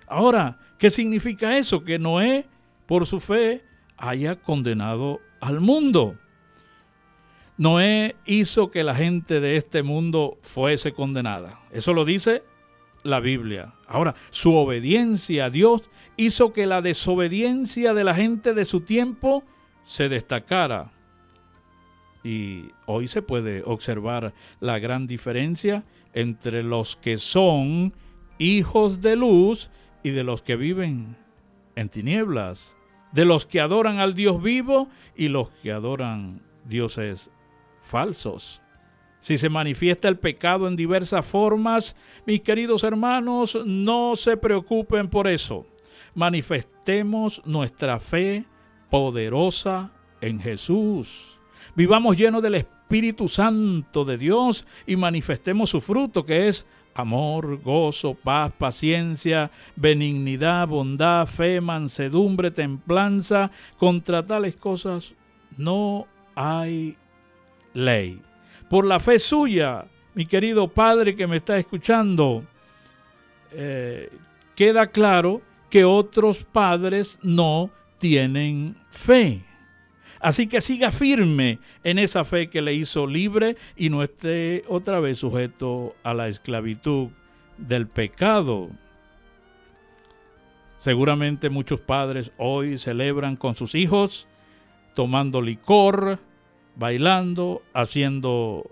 Ahora, 0.09 0.59
¿Qué 0.79 0.91
significa 0.91 1.59
eso? 1.59 1.83
Que 1.83 1.99
Noé, 1.99 2.47
por 2.87 3.05
su 3.07 3.19
fe, 3.19 3.65
haya 3.97 4.37
condenado 4.37 5.21
al 5.41 5.61
mundo. 5.61 6.15
Noé 7.57 8.15
hizo 8.25 8.71
que 8.71 8.85
la 8.85 8.95
gente 8.95 9.41
de 9.41 9.57
este 9.57 9.83
mundo 9.83 10.39
fuese 10.41 10.93
condenada. 10.93 11.61
Eso 11.73 11.93
lo 11.93 12.05
dice 12.05 12.45
la 13.03 13.19
Biblia. 13.19 13.75
Ahora, 13.89 14.15
su 14.31 14.55
obediencia 14.55 15.47
a 15.47 15.51
Dios 15.51 15.91
hizo 16.17 16.53
que 16.53 16.67
la 16.67 16.81
desobediencia 16.81 17.93
de 17.93 18.05
la 18.05 18.15
gente 18.15 18.55
de 18.55 18.65
su 18.65 18.83
tiempo 18.83 19.43
se 19.83 20.09
destacara. 20.09 20.93
Y 22.23 22.67
hoy 22.87 23.09
se 23.09 23.23
puede 23.23 23.65
observar 23.65 24.33
la 24.61 24.79
gran 24.79 25.09
diferencia 25.09 25.83
entre 26.13 26.63
los 26.63 26.95
que 26.95 27.17
son 27.17 27.93
hijos 28.39 29.01
de 29.01 29.17
luz 29.17 29.71
y 30.03 30.11
de 30.11 30.25
los 30.25 30.43
que 30.43 30.57
viven 30.57 31.17
en 31.77 31.89
tinieblas, 31.89 32.77
de 33.13 33.25
los 33.25 33.47
que 33.47 33.61
adoran 33.61 33.99
al 33.99 34.15
Dios 34.15 34.43
vivo 34.43 34.89
y 35.17 35.29
los 35.29 35.51
que 35.51 35.73
adoran 35.73 36.43
dioses 36.65 37.31
falsos. 37.81 38.61
Si 39.21 39.37
se 39.37 39.49
manifiesta 39.49 40.09
el 40.09 40.19
pecado 40.19 40.69
en 40.69 40.77
diversas 40.77 41.27
formas, 41.27 41.97
mis 42.27 42.41
queridos 42.41 42.85
hermanos, 42.85 43.59
no 43.65 44.15
se 44.17 44.37
preocupen 44.37 45.09
por 45.09 45.27
eso. 45.27 45.67
Manifestemos 46.15 47.43
nuestra 47.45 47.99
fe 47.99 48.45
poderosa 48.91 49.91
en 50.21 50.41
Jesús. 50.41 51.39
Vivamos 51.75 52.17
llenos 52.17 52.43
del 52.43 52.55
Espíritu 52.57 53.29
Santo 53.29 54.05
de 54.05 54.17
Dios 54.17 54.67
y 54.87 54.97
manifestemos 54.97 55.71
su 55.71 55.81
fruto 55.81 56.25
que 56.25 56.49
es 56.49 56.67
amor, 56.99 57.61
gozo, 57.63 58.15
paz, 58.15 58.53
paciencia, 58.59 59.51
benignidad, 59.77 60.67
bondad, 60.67 61.27
fe, 61.27 61.61
mansedumbre, 61.61 62.51
templanza. 62.51 63.51
Contra 63.79 64.27
tales 64.27 64.57
cosas 64.57 65.15
no 65.57 66.07
hay 66.35 66.97
ley. 67.73 68.21
Por 68.69 68.85
la 68.85 68.99
fe 68.99 69.19
suya, 69.19 69.87
mi 70.15 70.27
querido 70.27 70.69
Padre 70.69 71.15
que 71.15 71.27
me 71.27 71.37
está 71.37 71.57
escuchando, 71.57 72.43
eh, 73.53 74.11
queda 74.55 74.89
claro 74.89 75.41
que 75.71 75.85
otros 75.85 76.45
padres 76.45 77.19
no 77.23 77.71
tienen 77.99 78.77
fe. 78.91 79.48
Así 80.21 80.49
que 80.49 80.61
siga 80.61 80.91
firme 80.91 81.59
en 81.85 81.99
esa 81.99 82.25
fe 82.25 82.51
que 82.51 82.63
le 82.63 82.75
hizo 82.75 83.07
libre 83.07 83.57
y 83.77 83.91
no 83.91 84.03
esté 84.03 84.65
otra 84.69 85.01
vez 85.01 85.19
sujeto 85.19 85.95
a 86.03 86.15
la 86.15 86.29
esclavitud 86.29 87.09
del 87.57 87.87
pecado. 87.87 88.69
Seguramente 90.79 91.51
muchos 91.51 91.81
padres 91.81 92.33
hoy 92.37 92.79
celebran 92.79 93.37
con 93.37 93.55
sus 93.55 93.75
hijos 93.75 94.29
tomando 94.95 95.41
licor, 95.41 96.19
bailando, 96.75 97.63
haciendo 97.73 98.69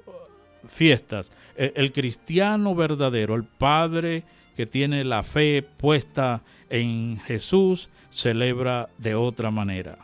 fiestas. 0.67 1.31
E, 1.57 1.73
el, 1.77 1.93
cristiano 1.93 2.75
verdadero, 2.75 3.37
el 3.37 3.45
padre 3.45 4.25
que 4.57 4.67
tiene 4.67 5.05
la 5.05 5.23
fe 5.23 5.63
puesta 5.63 6.43
en 6.71 7.19
Jesús, 7.21 7.91
celebra 8.11 8.89
de 8.99 9.15
otra 9.15 9.51
manera 9.51 9.99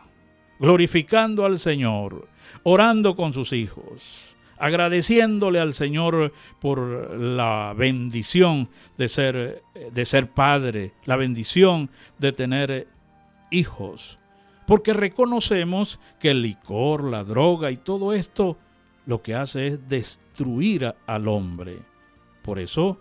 glorificando 0.62 1.44
al 1.44 1.58
Señor, 1.58 2.28
orando 2.62 3.16
con 3.16 3.32
sus 3.32 3.52
hijos, 3.52 4.36
agradeciéndole 4.58 5.58
al 5.58 5.74
Señor 5.74 6.32
por 6.60 7.18
la 7.18 7.74
bendición 7.76 8.68
de 8.96 9.08
ser, 9.08 9.62
de 9.92 10.04
ser 10.04 10.30
padre, 10.30 10.92
la 11.04 11.16
bendición 11.16 11.90
de 12.18 12.30
tener 12.30 12.86
hijos, 13.50 14.20
porque 14.64 14.92
reconocemos 14.92 15.98
que 16.20 16.30
el 16.30 16.42
licor, 16.42 17.02
la 17.02 17.24
droga 17.24 17.72
y 17.72 17.76
todo 17.76 18.12
esto 18.12 18.56
lo 19.04 19.20
que 19.20 19.34
hace 19.34 19.66
es 19.66 19.88
destruir 19.88 20.94
al 21.06 21.26
hombre. 21.26 21.80
Por 22.42 22.60
eso, 22.60 23.00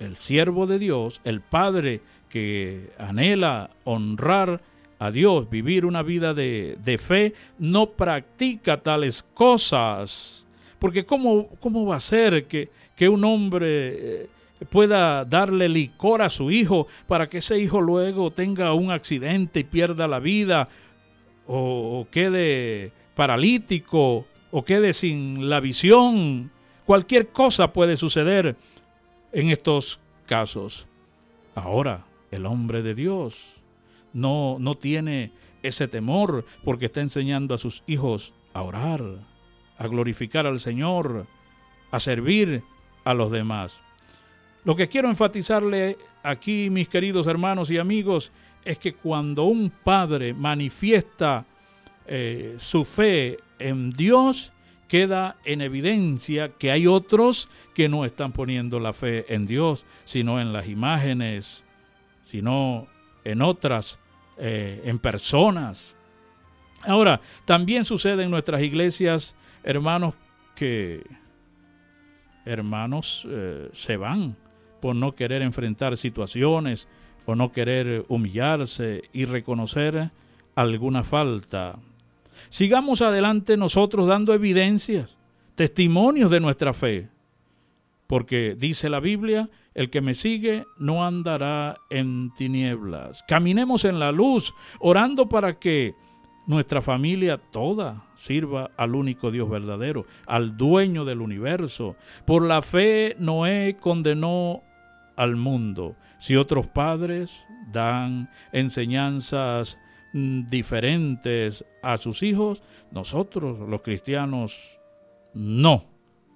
el 0.00 0.18
siervo 0.18 0.66
de 0.66 0.78
Dios, 0.78 1.22
el 1.24 1.40
Padre 1.40 2.02
que 2.28 2.92
anhela 2.98 3.70
honrar 3.84 4.60
a 5.00 5.10
Dios, 5.10 5.48
vivir 5.48 5.86
una 5.86 6.02
vida 6.02 6.34
de, 6.34 7.00
fe, 7.02 7.32
no 7.58 7.86
practica 7.86 8.82
tales 8.82 9.24
cosas. 9.32 10.46
Porque 10.78 11.06
¿cómo, 11.06 11.48
cómo 11.58 11.86
va 11.86 11.96
a 11.96 12.00
ser 12.00 12.46
que, 12.46 12.68
que 12.94 13.08
un 13.08 13.24
hombre 13.24 14.22
eh, 14.22 14.28
pueda 14.68 15.24
darle 15.24 15.70
licor 15.70 16.20
a 16.20 16.28
su 16.28 16.50
hijo 16.50 16.86
para 17.06 17.30
que 17.30 17.38
ese 17.38 17.58
hijo 17.58 17.80
luego 17.80 18.30
tenga 18.30 18.74
un 18.74 18.90
accidente 18.90 19.60
y 19.60 19.64
pierda 19.64 20.06
la 20.06 20.18
vida 20.18 20.68
o, 21.46 22.00
o 22.00 22.10
quede 22.10 22.92
paralítico 23.14 24.26
o 24.50 24.64
quede 24.66 24.92
sin 24.92 25.48
la 25.48 25.60
visión? 25.60 26.50
Cualquier 26.84 27.28
cosa 27.28 27.72
puede 27.72 27.96
suceder 27.96 28.54
en 29.32 29.48
estos 29.48 29.98
casos. 30.26 30.86
Ahora, 31.54 32.04
el 32.30 32.44
hombre 32.44 32.82
de 32.82 32.94
Dios 32.94 33.59
no, 34.12 34.56
no 34.58 34.74
tiene 34.74 35.32
ese 35.62 35.88
temor 35.88 36.44
porque 36.64 36.86
está 36.86 37.00
enseñando 37.00 37.54
a 37.54 37.58
sus 37.58 37.82
hijos 37.86 38.34
a 38.52 38.62
orar, 38.62 39.02
a 39.78 39.86
glorificar 39.86 40.46
al 40.46 40.60
Señor, 40.60 41.26
a 41.90 41.98
servir 42.00 42.62
a 43.04 43.14
los 43.14 43.30
demás. 43.30 43.80
Lo 44.64 44.76
que 44.76 44.88
quiero 44.88 45.08
enfatizarle 45.08 45.96
aquí, 46.22 46.68
mis 46.70 46.88
queridos 46.88 47.26
hermanos 47.26 47.70
y 47.70 47.78
amigos, 47.78 48.32
es 48.64 48.78
que 48.78 48.94
cuando 48.94 49.44
un 49.44 49.70
padre 49.70 50.34
manifiesta 50.34 51.46
eh, 52.06 52.56
su 52.58 52.84
fe 52.84 53.38
en 53.58 53.90
Dios, 53.92 54.52
queda 54.90 55.36
en 55.44 55.60
evidencia 55.60 56.48
que 56.58 56.72
hay 56.72 56.88
otros 56.88 57.48
que 57.74 57.88
no 57.88 58.04
están 58.04 58.32
poniendo 58.32 58.80
la 58.80 58.92
fe 58.92 59.32
en 59.32 59.46
Dios, 59.46 59.86
sino 60.04 60.40
en 60.40 60.52
las 60.52 60.66
imágenes, 60.66 61.62
sino 62.24 62.88
en 63.22 63.40
otras, 63.40 63.99
eh, 64.40 64.82
en 64.84 64.98
personas. 64.98 65.96
Ahora, 66.82 67.20
también 67.44 67.84
sucede 67.84 68.24
en 68.24 68.30
nuestras 68.30 68.62
iglesias, 68.62 69.34
hermanos, 69.62 70.14
que 70.54 71.04
hermanos 72.46 73.26
eh, 73.28 73.68
se 73.74 73.96
van 73.98 74.36
por 74.80 74.96
no 74.96 75.14
querer 75.14 75.42
enfrentar 75.42 75.96
situaciones, 75.96 76.88
por 77.26 77.36
no 77.36 77.52
querer 77.52 78.06
humillarse 78.08 79.02
y 79.12 79.26
reconocer 79.26 80.10
alguna 80.54 81.04
falta. 81.04 81.78
Sigamos 82.48 83.02
adelante 83.02 83.56
nosotros 83.56 84.08
dando 84.08 84.32
evidencias, 84.32 85.16
testimonios 85.54 86.30
de 86.30 86.40
nuestra 86.40 86.72
fe, 86.72 87.08
porque 88.06 88.56
dice 88.58 88.88
la 88.88 89.00
Biblia, 89.00 89.50
el 89.74 89.90
que 89.90 90.00
me 90.00 90.14
sigue 90.14 90.66
no 90.78 91.04
andará 91.04 91.76
en 91.90 92.32
tinieblas. 92.34 93.22
Caminemos 93.28 93.84
en 93.84 93.98
la 93.98 94.12
luz, 94.12 94.54
orando 94.80 95.28
para 95.28 95.58
que 95.58 95.94
nuestra 96.46 96.82
familia 96.82 97.38
toda 97.38 98.04
sirva 98.16 98.70
al 98.76 98.94
único 98.94 99.30
Dios 99.30 99.48
verdadero, 99.48 100.06
al 100.26 100.56
dueño 100.56 101.04
del 101.04 101.20
universo. 101.20 101.96
Por 102.26 102.44
la 102.44 102.62
fe 102.62 103.14
Noé 103.18 103.76
condenó 103.78 104.62
al 105.16 105.36
mundo. 105.36 105.96
Si 106.18 106.36
otros 106.36 106.66
padres 106.66 107.44
dan 107.70 108.30
enseñanzas 108.52 109.78
mm, 110.12 110.46
diferentes 110.46 111.64
a 111.82 111.96
sus 111.98 112.22
hijos, 112.22 112.62
nosotros 112.90 113.68
los 113.68 113.82
cristianos 113.82 114.80
no, 115.34 115.84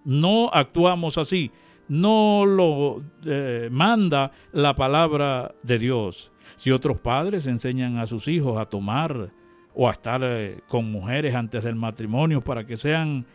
no 0.05 0.50
actuamos 0.53 1.19
así, 1.19 1.50
no 1.88 2.45
lo 2.47 2.99
eh, 3.25 3.69
manda 3.71 4.33
la 4.53 4.75
palabra 4.75 5.55
de 5.62 5.79
Dios. 5.79 6.31
Si 6.57 6.71
otros 6.71 7.00
padres 7.00 7.47
enseñan 7.47 7.99
a 7.99 8.07
sus 8.07 8.29
hijos 8.29 8.59
a 8.59 8.64
tomar 8.64 9.31
o 9.75 9.88
a 9.88 9.93
estar 9.93 10.21
eh, 10.23 10.61
con 10.69 10.91
mujeres 10.91 11.35
antes 11.35 11.64
del 11.64 11.75
matrimonio 11.75 12.41
para 12.41 12.64
que 12.64 12.76
sean 12.76 13.26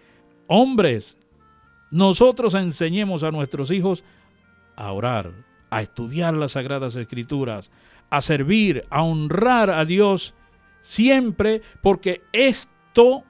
hombres. 0.48 1.18
Nosotros 1.92 2.56
enseñemos 2.56 3.24
a 3.24 3.32
nuestros 3.32 3.72
hijos 3.72 4.04
a 4.76 4.92
orar, 4.92 5.32
a 5.70 5.82
estudiar 5.82 6.36
las 6.36 6.54
sagradas 6.54 6.96
escrituras, 6.96 7.72
a 8.10 8.22
servir, 8.22 8.86
a 8.90 9.04
honrar 9.04 9.70
a 9.70 9.86
Dios 9.86 10.34
siempre 10.82 11.62
porque 11.82 12.22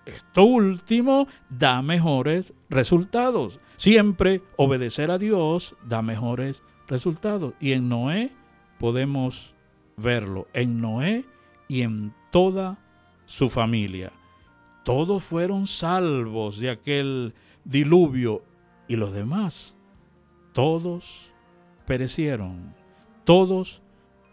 esto, 0.06 0.44
último, 0.44 1.28
da 1.50 1.82
mejores 1.82 2.54
resultados. 2.70 3.60
Siempre 3.78 4.42
obedecer 4.58 5.12
a 5.12 5.18
Dios 5.18 5.76
da 5.84 6.02
mejores 6.02 6.64
resultados. 6.88 7.54
Y 7.60 7.74
en 7.74 7.90
Noé 7.90 8.32
podemos 8.80 9.54
verlo, 9.98 10.48
en 10.54 10.82
Noé 10.82 11.26
y 11.68 11.82
en 11.82 12.14
toda 12.32 12.78
su 13.26 13.50
familia. 13.50 14.12
Todos 14.84 15.24
fueron 15.24 15.68
salvos 15.68 16.58
de 16.60 16.72
aquel 16.72 17.34
diluvio 17.64 18.44
y 18.88 18.96
los 18.96 19.14
demás, 19.14 19.76
todos 20.54 21.32
perecieron, 21.86 22.74
todos 23.24 23.84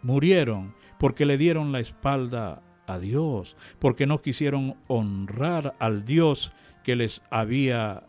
murieron 0.01 0.73
porque 0.97 1.25
le 1.25 1.37
dieron 1.37 1.71
la 1.71 1.79
espalda 1.79 2.63
a 2.87 2.99
Dios, 2.99 3.55
porque 3.79 4.07
no 4.07 4.21
quisieron 4.21 4.75
honrar 4.87 5.75
al 5.79 6.05
Dios 6.05 6.53
que 6.83 6.95
les 6.95 7.21
había 7.29 8.03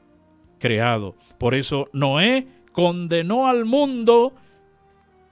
creado. 0.58 1.14
Por 1.38 1.54
eso 1.54 1.88
Noé 1.92 2.46
condenó 2.72 3.48
al 3.48 3.64
mundo 3.64 4.34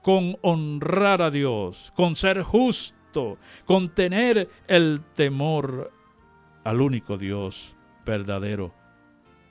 con 0.03 0.37
honrar 0.43 1.23
a 1.23 1.31
Dios, 1.31 1.93
con 1.97 2.17
ser 2.17 2.43
justo 2.43 3.07
con 3.65 3.89
tener 3.91 4.49
el 4.69 5.01
temor 5.15 5.93
al 6.65 6.81
único 6.81 7.17
Dios 7.17 7.77
verdadero. 8.05 8.73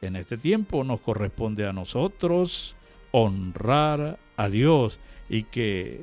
En 0.02 0.16
este 0.16 0.38
tiempo 0.38 0.84
nos 0.84 1.02
corresponde 1.02 1.68
a 1.68 1.74
nosotros 1.74 2.76
honrar 3.12 4.20
a 4.38 4.50
Dios 4.50 5.00
y 5.30 5.44
que 5.44 6.02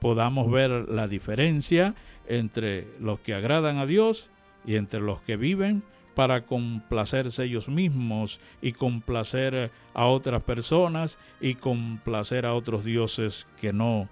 podamos 0.00 0.50
ver 0.50 0.70
la 0.88 1.08
diferencia 1.08 1.94
entre 2.28 2.86
los 3.00 3.20
que 3.20 3.34
agradan 3.34 3.78
a 3.78 3.86
Dios 3.86 4.30
y 4.64 4.76
entre 4.76 5.00
los 5.00 5.20
que 5.22 5.36
viven 5.36 5.82
para 6.14 6.46
complacerse 6.46 7.44
ellos 7.44 7.68
mismos 7.68 8.40
y 8.60 8.72
complacer 8.72 9.70
a 9.94 10.06
otras 10.06 10.42
personas 10.42 11.18
y 11.40 11.54
complacer 11.54 12.44
a 12.44 12.54
otros 12.54 12.84
dioses 12.84 13.46
que 13.60 13.72
no 13.72 14.08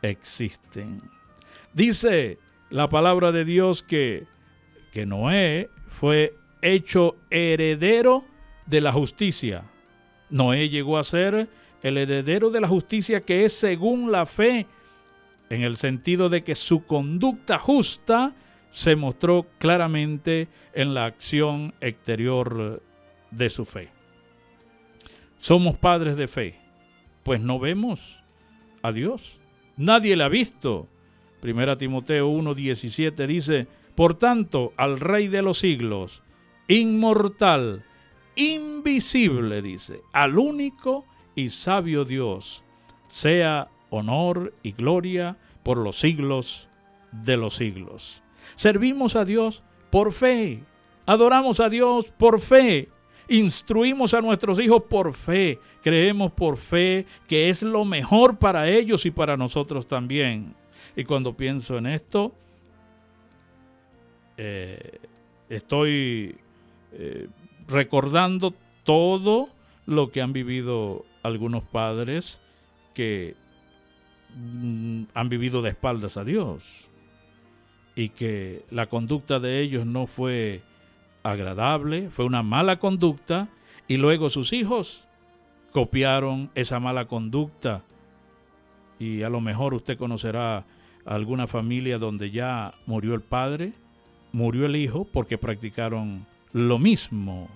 existen. 0.00 1.02
Dice 1.72 2.38
la 2.70 2.88
palabra 2.88 3.32
de 3.32 3.44
Dios 3.44 3.82
que, 3.82 4.26
que 4.92 5.06
Noé 5.06 5.68
fue 5.88 6.34
hecho 6.62 7.16
heredero 7.30 8.24
de 8.66 8.80
la 8.80 8.92
justicia. 8.92 9.64
Noé 10.30 10.68
llegó 10.68 10.96
a 10.96 11.04
ser 11.04 11.48
el 11.82 11.98
heredero 11.98 12.50
de 12.50 12.60
la 12.60 12.68
justicia 12.68 13.20
que 13.20 13.44
es 13.44 13.52
según 13.52 14.10
la 14.10 14.24
fe, 14.24 14.66
en 15.52 15.60
el 15.60 15.76
sentido 15.76 16.30
de 16.30 16.44
que 16.44 16.54
su 16.54 16.86
conducta 16.86 17.58
justa 17.58 18.34
se 18.70 18.96
mostró 18.96 19.46
claramente 19.58 20.48
en 20.72 20.94
la 20.94 21.04
acción 21.04 21.74
exterior 21.82 22.82
de 23.30 23.50
su 23.50 23.66
fe. 23.66 23.90
Somos 25.36 25.76
padres 25.76 26.16
de 26.16 26.26
fe, 26.26 26.58
pues 27.22 27.42
no 27.42 27.58
vemos 27.58 28.18
a 28.80 28.92
Dios. 28.92 29.40
Nadie 29.76 30.16
la 30.16 30.24
ha 30.24 30.30
visto, 30.30 30.88
Primera 31.42 31.76
Timoteo 31.76 32.30
1:17 32.30 33.26
dice, 33.26 33.66
Por 33.94 34.14
tanto, 34.14 34.72
al 34.78 34.98
Rey 34.98 35.28
de 35.28 35.42
los 35.42 35.58
siglos, 35.58 36.22
inmortal, 36.66 37.84
invisible, 38.36 39.60
dice, 39.60 40.00
al 40.14 40.38
único 40.38 41.04
y 41.34 41.50
sabio 41.50 42.06
Dios, 42.06 42.64
sea 43.08 43.68
honor 43.90 44.54
y 44.62 44.72
gloria 44.72 45.36
por 45.62 45.78
los 45.78 45.98
siglos 45.98 46.68
de 47.10 47.36
los 47.36 47.56
siglos. 47.56 48.22
Servimos 48.54 49.16
a 49.16 49.24
Dios 49.24 49.62
por 49.90 50.12
fe, 50.12 50.62
adoramos 51.06 51.60
a 51.60 51.68
Dios 51.68 52.12
por 52.16 52.40
fe, 52.40 52.88
instruimos 53.28 54.14
a 54.14 54.20
nuestros 54.20 54.60
hijos 54.60 54.82
por 54.88 55.12
fe, 55.12 55.58
creemos 55.82 56.32
por 56.32 56.56
fe 56.56 57.06
que 57.28 57.48
es 57.48 57.62
lo 57.62 57.84
mejor 57.84 58.38
para 58.38 58.68
ellos 58.68 59.06
y 59.06 59.10
para 59.10 59.36
nosotros 59.36 59.86
también. 59.86 60.54
Y 60.96 61.04
cuando 61.04 61.36
pienso 61.36 61.78
en 61.78 61.86
esto, 61.86 62.32
eh, 64.36 64.98
estoy 65.48 66.36
eh, 66.92 67.28
recordando 67.68 68.54
todo 68.84 69.48
lo 69.86 70.10
que 70.10 70.20
han 70.20 70.32
vivido 70.32 71.04
algunos 71.22 71.62
padres 71.62 72.40
que 72.94 73.36
han 75.14 75.28
vivido 75.28 75.62
de 75.62 75.70
espaldas 75.70 76.16
a 76.16 76.24
Dios 76.24 76.88
y 77.94 78.10
que 78.10 78.64
la 78.70 78.86
conducta 78.86 79.38
de 79.38 79.60
ellos 79.60 79.86
no 79.86 80.06
fue 80.06 80.62
agradable, 81.22 82.10
fue 82.10 82.24
una 82.24 82.42
mala 82.42 82.78
conducta 82.78 83.48
y 83.88 83.96
luego 83.96 84.28
sus 84.28 84.52
hijos 84.52 85.08
copiaron 85.72 86.50
esa 86.54 86.80
mala 86.80 87.06
conducta 87.06 87.82
y 88.98 89.22
a 89.22 89.28
lo 89.28 89.40
mejor 89.40 89.74
usted 89.74 89.98
conocerá 89.98 90.64
alguna 91.04 91.46
familia 91.46 91.98
donde 91.98 92.30
ya 92.30 92.74
murió 92.86 93.14
el 93.14 93.20
padre, 93.20 93.72
murió 94.30 94.66
el 94.66 94.76
hijo, 94.76 95.04
porque 95.04 95.38
practicaron 95.38 96.26
lo 96.52 96.78
mismo. 96.78 97.48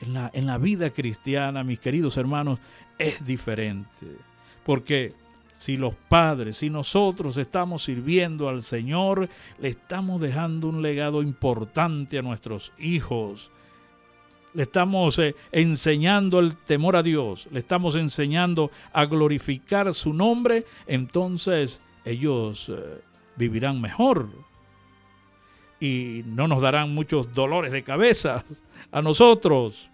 En 0.00 0.14
la, 0.14 0.30
en 0.32 0.46
la 0.46 0.58
vida 0.58 0.90
cristiana, 0.90 1.62
mis 1.62 1.78
queridos 1.78 2.16
hermanos, 2.16 2.58
es 2.98 3.24
diferente. 3.26 4.06
Porque 4.64 5.12
si 5.64 5.78
los 5.78 5.94
padres, 5.94 6.58
si 6.58 6.68
nosotros 6.68 7.38
estamos 7.38 7.84
sirviendo 7.84 8.50
al 8.50 8.62
Señor, 8.62 9.30
le 9.58 9.68
estamos 9.68 10.20
dejando 10.20 10.68
un 10.68 10.82
legado 10.82 11.22
importante 11.22 12.18
a 12.18 12.22
nuestros 12.22 12.70
hijos. 12.78 13.50
Le 14.52 14.64
estamos 14.64 15.18
eh, 15.18 15.34
enseñando 15.52 16.38
el 16.38 16.54
temor 16.54 16.96
a 16.96 17.02
Dios, 17.02 17.48
le 17.50 17.60
estamos 17.60 17.96
enseñando 17.96 18.70
a 18.92 19.06
glorificar 19.06 19.94
su 19.94 20.12
nombre, 20.12 20.66
entonces 20.86 21.80
ellos 22.04 22.68
eh, 22.68 23.00
vivirán 23.36 23.80
mejor 23.80 24.28
y 25.80 26.24
no 26.26 26.46
nos 26.46 26.60
darán 26.60 26.92
muchos 26.94 27.32
dolores 27.32 27.72
de 27.72 27.82
cabeza 27.82 28.44
a 28.92 29.00
nosotros. 29.00 29.90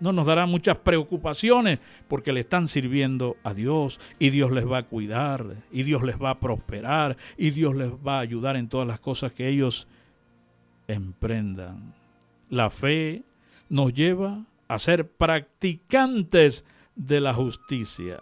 No 0.00 0.12
nos 0.12 0.26
dará 0.26 0.46
muchas 0.46 0.78
preocupaciones 0.78 1.78
porque 2.08 2.32
le 2.32 2.40
están 2.40 2.68
sirviendo 2.68 3.36
a 3.42 3.54
Dios 3.54 4.00
y 4.18 4.30
Dios 4.30 4.50
les 4.52 4.70
va 4.70 4.78
a 4.78 4.82
cuidar 4.84 5.56
y 5.70 5.82
Dios 5.82 6.02
les 6.02 6.16
va 6.16 6.30
a 6.30 6.40
prosperar 6.40 7.16
y 7.36 7.50
Dios 7.50 7.74
les 7.74 7.90
va 7.90 8.18
a 8.18 8.20
ayudar 8.20 8.56
en 8.56 8.68
todas 8.68 8.86
las 8.86 9.00
cosas 9.00 9.32
que 9.32 9.48
ellos 9.48 9.88
emprendan. 10.86 11.94
La 12.48 12.70
fe 12.70 13.22
nos 13.68 13.92
lleva 13.92 14.44
a 14.68 14.78
ser 14.78 15.10
practicantes 15.10 16.64
de 16.94 17.20
la 17.20 17.34
justicia. 17.34 18.20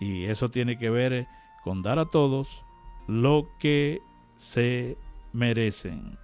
Y 0.00 0.24
eso 0.24 0.50
tiene 0.50 0.78
que 0.78 0.90
ver 0.90 1.26
con 1.64 1.82
dar 1.82 1.98
a 1.98 2.06
todos 2.06 2.64
lo 3.06 3.48
que 3.58 4.00
se 4.36 4.96
merecen. 5.32 6.18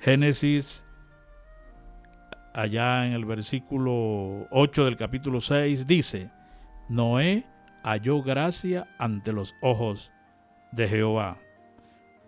Génesis, 0.00 0.84
allá 2.56 3.06
en 3.06 3.12
el 3.12 3.26
versículo 3.26 4.48
8 4.50 4.86
del 4.86 4.96
capítulo 4.96 5.40
6, 5.40 5.86
dice, 5.86 6.30
Noé 6.88 7.44
halló 7.82 8.22
gracia 8.22 8.88
ante 8.98 9.32
los 9.32 9.54
ojos 9.60 10.10
de 10.72 10.88
Jehová. 10.88 11.38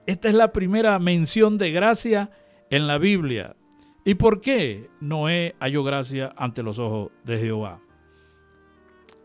Esta 0.07 0.29
es 0.29 0.35
la 0.35 0.53
primera 0.53 0.99
mención 0.99 1.57
de 1.57 1.73
gracia 1.73 2.31
en 2.69 2.87
la 2.87 2.99
Biblia. 2.99 3.57
¿Y 4.05 4.15
por 4.15 4.43
qué 4.43 4.91
Noé 5.01 5.57
halló 5.61 5.83
gracia 5.83 6.35
ante 6.37 6.63
los 6.63 6.79
ojos 6.79 7.11
de 7.25 7.39
Jehová? 7.39 7.81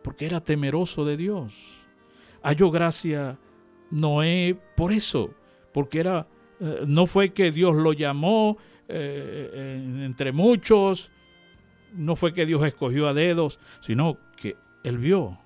Porque 0.03 0.25
era 0.25 0.41
temeroso 0.41 1.03
de 1.03 1.17
Dios. 1.17 1.85
Halló 2.41 2.71
gracia 2.71 3.37
Noé 3.91 4.57
por 4.77 4.93
eso, 4.93 5.33
porque 5.73 5.99
era, 5.99 6.27
eh, 6.61 6.83
no 6.87 7.07
fue 7.07 7.33
que 7.33 7.51
Dios 7.51 7.75
lo 7.75 7.91
llamó 7.91 8.57
eh, 8.95 10.03
entre 10.05 10.31
muchos, 10.31 11.11
no 11.93 12.15
fue 12.15 12.33
que 12.33 12.45
Dios 12.45 12.63
escogió 12.63 13.07
a 13.07 13.13
dedos, 13.13 13.59
sino 13.79 14.17
que 14.35 14.55
él 14.83 14.97
vio, 14.97 15.39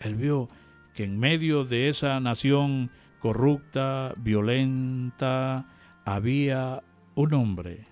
él 0.00 0.14
vio 0.14 0.48
que 0.94 1.04
en 1.04 1.18
medio 1.18 1.64
de 1.64 1.88
esa 1.88 2.20
nación 2.20 2.90
corrupta, 3.20 4.14
violenta, 4.16 5.66
había 6.04 6.82
un 7.14 7.34
hombre 7.34 7.86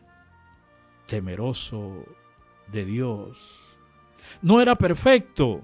temeroso 1.06 2.04
de 2.70 2.84
Dios. 2.84 3.76
No 4.40 4.60
era 4.60 4.76
perfecto, 4.76 5.62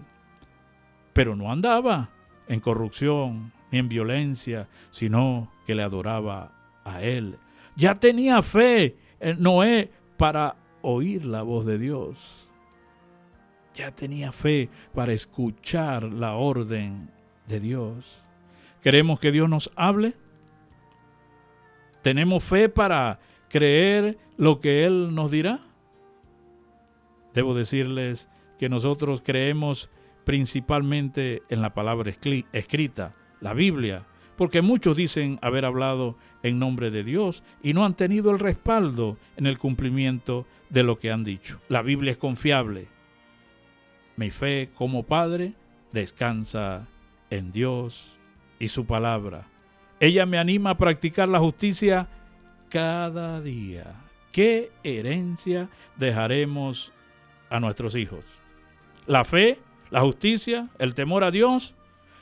pero 1.12 1.37
no 1.37 1.53
andaba 1.53 2.11
en 2.48 2.61
corrupción 2.61 3.53
ni 3.70 3.79
en 3.79 3.88
violencia, 3.88 4.68
sino 4.90 5.53
que 5.66 5.74
le 5.74 5.83
adoraba 5.83 6.53
a 6.85 7.03
Él. 7.03 7.38
Ya 7.77 7.94
tenía 7.94 8.42
fe 8.42 8.96
Noé 9.38 9.90
para 10.16 10.57
oír 10.83 11.24
la 11.24 11.42
voz 11.42 11.64
de 11.66 11.78
Dios. 11.78 12.50
Ya 13.74 13.92
tenía 13.92 14.33
fe 14.33 14.68
para 14.94 15.12
escuchar 15.12 16.04
la 16.04 16.35
orden 16.35 17.11
de 17.46 17.61
Dios. 17.61 18.24
¿Queremos 18.83 19.20
que 19.20 19.33
Dios 19.33 19.48
nos 19.48 19.70
hable? 19.76 20.14
¿Tenemos 22.02 22.44
fe 22.44 22.68
para 22.68 23.18
creer 23.48 24.18
lo 24.37 24.61
que 24.61 24.85
Él 24.85 25.14
nos 25.14 25.31
dirá? 25.31 25.61
Debo 27.35 27.54
decirles 27.54 28.28
que 28.59 28.68
nosotros 28.68 29.22
creemos 29.24 29.90
principalmente 30.24 31.42
en 31.48 31.62
la 31.62 31.74
palabra 31.74 32.12
escrita, 32.52 33.14
la 33.40 33.54
Biblia, 33.54 34.07
porque 34.38 34.62
muchos 34.62 34.96
dicen 34.96 35.40
haber 35.42 35.64
hablado 35.64 36.16
en 36.44 36.61
nombre 36.61 36.92
de 36.92 37.03
Dios 37.03 37.42
y 37.61 37.74
no 37.74 37.85
han 37.85 37.94
tenido 37.94 38.31
el 38.31 38.38
respaldo 38.38 39.18
en 39.37 39.46
el 39.46 39.59
cumplimiento 39.59 40.46
de 40.70 40.85
lo 40.85 40.96
que 41.01 41.11
han 41.11 41.24
dicho. 41.24 41.61
La 41.68 41.83
Biblia 41.83 42.12
es 42.12 42.18
confiable. 42.18 42.87
Mi 44.14 44.31
fe 44.31 44.70
como 44.77 45.03
Padre 45.03 45.55
descansa 45.92 46.87
en 47.31 47.51
Dios 47.51 48.16
y 48.61 48.68
su 48.68 48.87
palabra. 48.87 49.48
Ella 49.98 50.24
me 50.24 50.38
anima 50.38 50.70
a 50.70 50.77
practicar 50.77 51.29
la 51.29 51.40
justicia 51.40 52.07
cada 52.68 53.40
día. 53.40 53.92
¿Qué 54.31 54.70
herencia 54.85 55.68
dejaremos 55.96 56.92
a 57.51 57.59
nuestros 57.59 57.96
hijos? 57.96 58.24
La 59.05 59.24
fe, 59.24 59.59
la 59.90 60.03
justicia, 60.03 60.68
el 60.79 60.94
temor 60.94 61.24
a 61.24 61.33
Dios. 61.33 61.74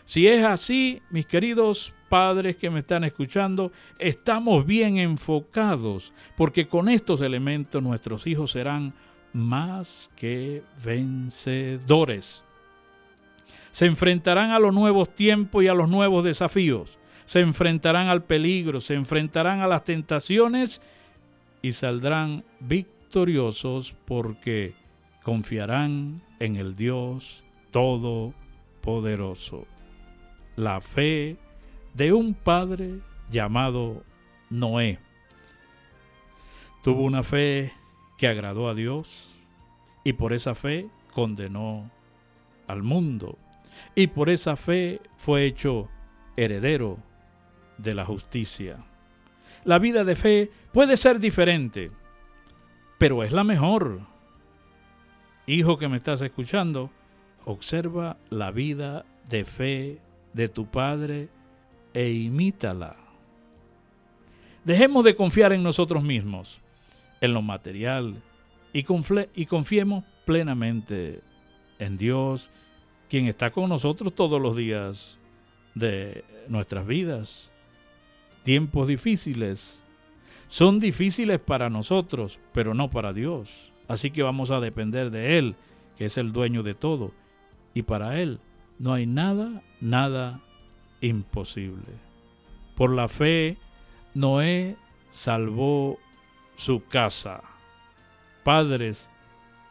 Si 0.06 0.28
es 0.28 0.42
así, 0.44 1.02
mis 1.10 1.26
queridos 1.26 1.92
padres 2.08 2.56
que 2.56 2.70
me 2.70 2.80
están 2.80 3.04
escuchando, 3.04 3.72
estamos 3.98 4.66
bien 4.66 4.98
enfocados, 4.98 6.12
porque 6.36 6.66
con 6.66 6.88
estos 6.88 7.20
elementos 7.20 7.82
nuestros 7.82 8.26
hijos 8.26 8.52
serán 8.52 8.94
más 9.32 10.10
que 10.16 10.62
vencedores. 10.84 12.44
Se 13.70 13.86
enfrentarán 13.86 14.50
a 14.50 14.58
los 14.58 14.72
nuevos 14.72 15.14
tiempos 15.14 15.62
y 15.62 15.68
a 15.68 15.74
los 15.74 15.88
nuevos 15.88 16.24
desafíos 16.24 16.98
se 17.26 17.40
enfrentarán 17.40 18.08
al 18.08 18.24
peligro, 18.24 18.80
se 18.80 18.94
enfrentarán 18.94 19.60
a 19.60 19.66
las 19.66 19.84
tentaciones 19.84 20.80
y 21.60 21.72
saldrán 21.72 22.44
victoriosos 22.60 23.94
porque 24.06 24.74
confiarán 25.22 26.22
en 26.38 26.56
el 26.56 26.76
Dios 26.76 27.44
Todopoderoso. 27.72 29.66
La 30.54 30.80
fe 30.80 31.36
de 31.96 32.12
un 32.12 32.34
padre 32.34 33.00
llamado 33.30 34.04
Noé. 34.50 34.98
Tuvo 36.82 37.02
una 37.02 37.22
fe 37.22 37.72
que 38.18 38.28
agradó 38.28 38.68
a 38.68 38.74
Dios 38.74 39.30
y 40.04 40.12
por 40.12 40.34
esa 40.34 40.54
fe 40.54 40.88
condenó 41.14 41.90
al 42.66 42.82
mundo 42.82 43.38
y 43.94 44.08
por 44.08 44.28
esa 44.28 44.56
fe 44.56 45.00
fue 45.16 45.46
hecho 45.46 45.88
heredero 46.36 46.98
de 47.78 47.94
la 47.94 48.04
justicia. 48.04 48.76
La 49.64 49.78
vida 49.78 50.04
de 50.04 50.16
fe 50.16 50.50
puede 50.72 50.98
ser 50.98 51.18
diferente, 51.18 51.90
pero 52.98 53.24
es 53.24 53.32
la 53.32 53.42
mejor. 53.42 54.00
Hijo 55.46 55.78
que 55.78 55.88
me 55.88 55.96
estás 55.96 56.20
escuchando, 56.20 56.90
observa 57.46 58.18
la 58.28 58.50
vida 58.50 59.06
de 59.30 59.44
fe 59.44 59.98
de 60.34 60.48
tu 60.48 60.66
Padre 60.66 61.30
e 61.96 62.10
imítala. 62.10 62.94
Dejemos 64.66 65.02
de 65.02 65.16
confiar 65.16 65.54
en 65.54 65.62
nosotros 65.62 66.02
mismos, 66.02 66.60
en 67.22 67.32
lo 67.32 67.40
material, 67.40 68.22
y, 68.74 68.84
y 69.34 69.46
confiemos 69.46 70.04
plenamente 70.26 71.22
en 71.78 71.96
Dios, 71.96 72.50
quien 73.08 73.28
está 73.28 73.50
con 73.50 73.70
nosotros 73.70 74.14
todos 74.14 74.42
los 74.42 74.54
días 74.54 75.16
de 75.74 76.22
nuestras 76.48 76.86
vidas 76.86 77.50
tiempos 78.42 78.88
difíciles. 78.88 79.80
Son 80.48 80.78
difíciles 80.78 81.40
para 81.40 81.70
nosotros, 81.70 82.38
pero 82.52 82.74
no 82.74 82.90
para 82.90 83.14
Dios. 83.14 83.72
Así 83.88 84.10
que 84.10 84.22
vamos 84.22 84.50
a 84.50 84.60
depender 84.60 85.10
de 85.10 85.38
Él, 85.38 85.56
que 85.96 86.04
es 86.04 86.18
el 86.18 86.30
dueño 86.30 86.62
de 86.62 86.74
todo. 86.74 87.12
Y 87.72 87.82
para 87.82 88.20
Él 88.20 88.38
no 88.78 88.92
hay 88.92 89.06
nada, 89.06 89.62
nada 89.80 90.42
imposible. 91.00 91.92
Por 92.76 92.90
la 92.90 93.08
fe, 93.08 93.56
Noé 94.14 94.76
salvó 95.10 95.98
su 96.56 96.84
casa. 96.84 97.42
Padres, 98.44 99.08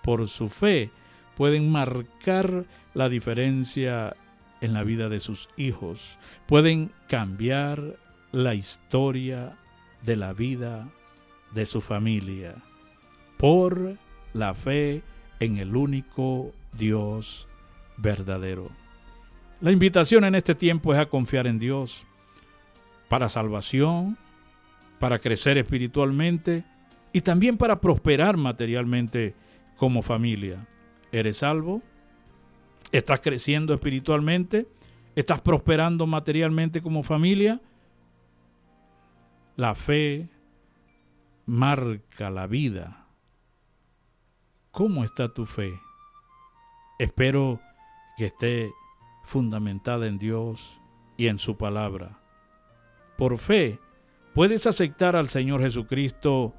por 0.03 0.27
su 0.27 0.49
fe, 0.49 0.91
pueden 1.35 1.71
marcar 1.71 2.65
la 2.93 3.09
diferencia 3.09 4.15
en 4.61 4.73
la 4.73 4.83
vida 4.83 5.09
de 5.09 5.19
sus 5.19 5.49
hijos. 5.57 6.17
Pueden 6.45 6.91
cambiar 7.07 7.97
la 8.31 8.53
historia 8.53 9.57
de 10.03 10.15
la 10.15 10.33
vida 10.33 10.89
de 11.53 11.65
su 11.65 11.81
familia 11.81 12.55
por 13.37 13.97
la 14.33 14.53
fe 14.53 15.03
en 15.39 15.57
el 15.57 15.75
único 15.75 16.51
Dios 16.73 17.47
verdadero. 17.97 18.69
La 19.65 19.71
invitación 19.71 20.25
en 20.25 20.35
este 20.35 20.53
tiempo 20.53 20.93
es 20.93 20.99
a 20.99 21.07
confiar 21.07 21.47
en 21.47 21.57
Dios 21.57 22.05
para 23.09 23.29
salvación, 23.29 24.15
para 24.99 25.17
crecer 25.17 25.57
espiritualmente 25.57 26.63
y 27.11 27.21
también 27.21 27.57
para 27.57 27.81
prosperar 27.81 28.37
materialmente 28.37 29.33
como 29.75 30.03
familia. 30.03 30.67
¿Eres 31.11 31.37
salvo? 31.37 31.81
¿Estás 32.91 33.21
creciendo 33.21 33.73
espiritualmente? 33.73 34.67
¿Estás 35.15 35.41
prosperando 35.41 36.05
materialmente 36.05 36.83
como 36.83 37.01
familia? 37.01 37.59
La 39.55 39.73
fe 39.73 40.29
marca 41.47 42.29
la 42.29 42.45
vida. 42.45 43.07
¿Cómo 44.69 45.03
está 45.03 45.33
tu 45.33 45.47
fe? 45.47 45.73
Espero 46.99 47.59
que 48.15 48.27
esté 48.27 48.71
fundamentada 49.25 50.07
en 50.07 50.17
Dios 50.17 50.79
y 51.17 51.27
en 51.27 51.39
su 51.39 51.57
palabra. 51.57 52.19
Por 53.17 53.37
fe, 53.37 53.79
puedes 54.33 54.67
aceptar 54.67 55.15
al 55.15 55.29
Señor 55.29 55.61
Jesucristo 55.61 56.53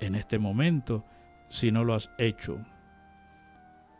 en 0.00 0.14
este 0.14 0.38
momento 0.38 1.04
si 1.48 1.70
no 1.70 1.84
lo 1.84 1.94
has 1.94 2.10
hecho. 2.18 2.58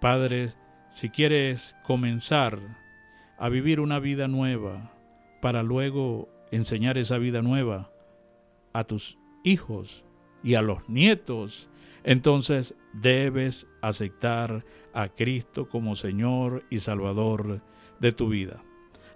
Padre, 0.01 0.53
si 0.91 1.11
quieres 1.11 1.77
comenzar 1.85 2.59
a 3.39 3.49
vivir 3.49 3.81
una 3.81 3.99
vida 3.99 4.29
nueva 4.29 4.93
para 5.41 5.63
luego 5.63 6.29
enseñar 6.51 6.99
esa 6.99 7.19
vida 7.19 7.43
nueva 7.43 7.91
a 8.73 8.85
tus 8.85 9.19
hijos 9.45 10.05
y 10.43 10.55
a 10.55 10.63
los 10.63 10.89
nietos, 10.89 11.69
entonces 12.05 12.75
debes 12.93 13.67
aceptar 13.83 14.65
a 14.95 15.09
Cristo 15.09 15.69
como 15.69 15.97
Señor 15.97 16.65
y 16.71 16.79
Salvador 16.79 17.61
de 18.01 18.13
tu 18.13 18.29
vida. 18.29 18.63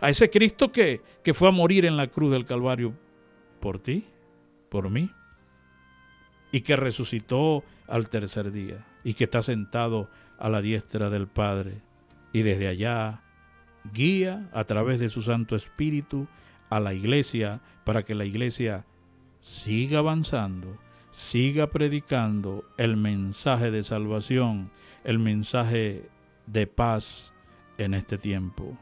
A 0.01 0.09
ese 0.09 0.31
Cristo 0.31 0.73
que, 0.73 1.03
que 1.23 1.35
fue 1.35 1.49
a 1.49 1.53
morir 1.53 1.85
en 1.85 1.97
la 1.97 2.07
cruz 2.07 2.31
del 2.31 2.47
Calvario 2.47 2.95
por 3.61 3.79
ti, 3.79 4.05
por 4.71 4.89
mí, 4.91 5.11
y 6.53 6.63
que 6.63 6.77
resucitó 6.77 7.63
al 7.87 8.09
tercer 8.09 8.51
día, 8.51 8.87
y 9.05 9.15
que 9.15 9.25
está 9.25 9.43
sentado 9.43 10.09
a 10.39 10.49
la 10.49 10.63
diestra 10.63 11.11
del 11.11 11.29
Padre, 11.29 11.83
y 12.33 12.43
desde 12.43 12.69
allá 12.69 13.23
guía 13.93 14.49
a 14.53 14.65
través 14.65 15.01
de 15.01 15.09
su 15.09 15.23
Santo 15.23 15.57
Espíritu 15.57 16.27
a 16.69 16.81
la 16.81 16.95
iglesia 16.95 17.61
para 17.85 18.05
que 18.05 18.15
la 18.15 18.25
iglesia 18.25 18.85
siga 19.41 19.99
avanzando, 19.99 20.77
siga 21.11 21.69
predicando 21.69 22.65
el 22.77 22.97
mensaje 22.97 23.71
de 23.71 23.83
salvación, 23.83 24.71
el 25.05 25.19
mensaje 25.19 26.09
de 26.47 26.67
paz 26.67 27.35
en 27.81 27.95
este 27.95 28.19
tiempo. 28.19 28.77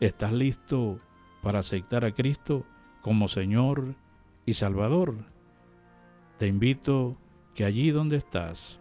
¿Estás 0.00 0.32
listo 0.32 1.00
para 1.42 1.60
aceptar 1.60 2.04
a 2.04 2.12
Cristo 2.12 2.64
como 3.00 3.26
Señor 3.26 3.94
y 4.44 4.54
Salvador? 4.54 5.14
Te 6.36 6.46
invito 6.46 7.16
que 7.54 7.64
allí 7.64 7.90
donde 7.90 8.18
estás 8.18 8.80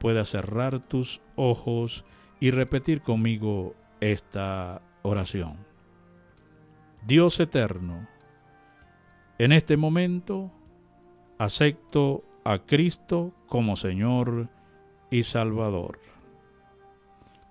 puedas 0.00 0.30
cerrar 0.30 0.80
tus 0.80 1.20
ojos 1.36 2.04
y 2.40 2.50
repetir 2.50 3.00
conmigo 3.00 3.74
esta 4.00 4.82
oración. 5.02 5.56
Dios 7.06 7.38
eterno, 7.38 8.08
en 9.38 9.52
este 9.52 9.76
momento 9.76 10.50
acepto 11.38 12.24
a 12.44 12.58
Cristo 12.58 13.32
como 13.46 13.76
Señor 13.76 14.48
y 15.10 15.22
Salvador. 15.22 16.00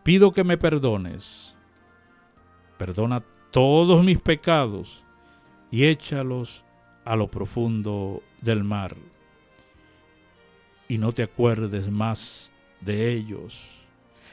Pido 0.10 0.32
que 0.32 0.43
me 0.43 0.58
perdones. 0.58 1.56
Perdona 2.80 3.24
todos 3.52 4.04
mis 4.04 4.17
pecados 4.17 5.04
y 5.69 5.84
échalos 5.84 6.65
a 7.06 7.15
lo 7.15 7.28
profundo 7.28 8.24
del 8.41 8.63
mar. 8.63 8.95
Y 10.88 10.98
no 10.98 11.12
te 11.12 11.22
acuerdes 11.22 11.91
más 11.91 12.52
de 12.82 13.12
ellos. 13.12 13.86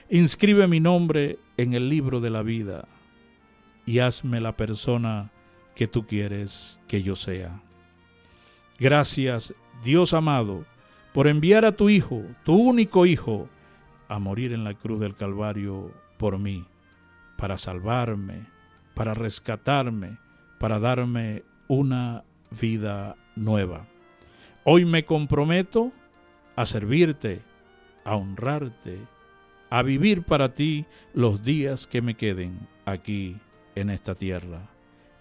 Inscribe 0.09 0.67
mi 0.67 0.81
nombre 0.81 1.39
en 1.59 1.75
el 1.75 1.91
libro 1.91 2.21
de 2.21 2.31
la 2.31 2.41
vida 2.41 2.89
y 3.85 3.99
hazme 3.99 4.41
la 4.41 4.57
persona 4.57 5.31
que 5.75 5.87
tú 5.87 6.07
quieres 6.07 6.81
que 6.89 7.03
yo 7.03 7.15
sea. 7.15 7.61
Gracias, 8.79 9.53
Dios 9.85 10.15
amado, 10.15 10.65
por 11.13 11.29
enviar 11.29 11.67
a 11.67 11.73
tu 11.73 11.91
Hijo, 11.91 12.23
tu 12.45 12.55
único 12.55 13.05
Hijo, 13.05 13.51
a 14.09 14.19
morir 14.19 14.53
en 14.53 14.65
la 14.65 14.75
cruz 14.75 15.01
del 15.01 15.15
Calvario 15.15 15.93
por 16.17 16.39
mí, 16.39 16.65
para 17.37 17.59
salvarme, 17.59 18.47
para 18.95 19.15
rescatarme, 19.15 20.19
para 20.59 20.79
darme 20.79 21.43
una 21.69 22.25
vida 22.61 23.17
nueva. 23.35 23.87
Hoy 24.65 24.85
me 24.85 25.05
comprometo 25.05 25.93
a 26.57 26.67
servirte, 26.67 27.43
a 28.05 28.17
honrarte, 28.17 28.99
a 29.71 29.83
vivir 29.83 30.23
para 30.23 30.53
ti 30.55 30.87
los 31.13 31.45
días 31.45 31.87
que 31.87 32.01
me 32.01 32.15
queden 32.15 32.67
aquí 32.85 33.37
en 33.75 33.91
esta 33.91 34.15
tierra. 34.15 34.71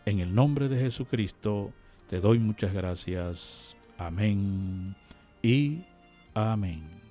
En 0.05 0.19
el 0.19 0.33
nombre 0.33 0.69
de 0.69 0.79
Jesucristo 0.79 1.73
te 2.09 2.19
doy 2.19 2.39
muchas 2.39 2.73
gracias. 2.73 3.77
Amén 3.97 4.95
y 5.41 5.83
amén. 6.33 7.04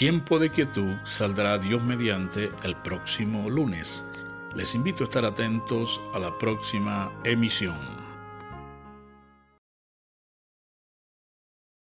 Tiempo 0.00 0.38
de 0.38 0.48
quietud 0.50 0.96
saldrá 1.04 1.58
Dios 1.58 1.82
mediante 1.82 2.50
el 2.62 2.74
próximo 2.74 3.50
lunes. 3.50 4.08
Les 4.54 4.74
invito 4.74 5.04
a 5.04 5.06
estar 5.06 5.26
atentos 5.26 6.00
a 6.14 6.18
la 6.18 6.38
próxima 6.38 7.12
emisión. 7.22 7.99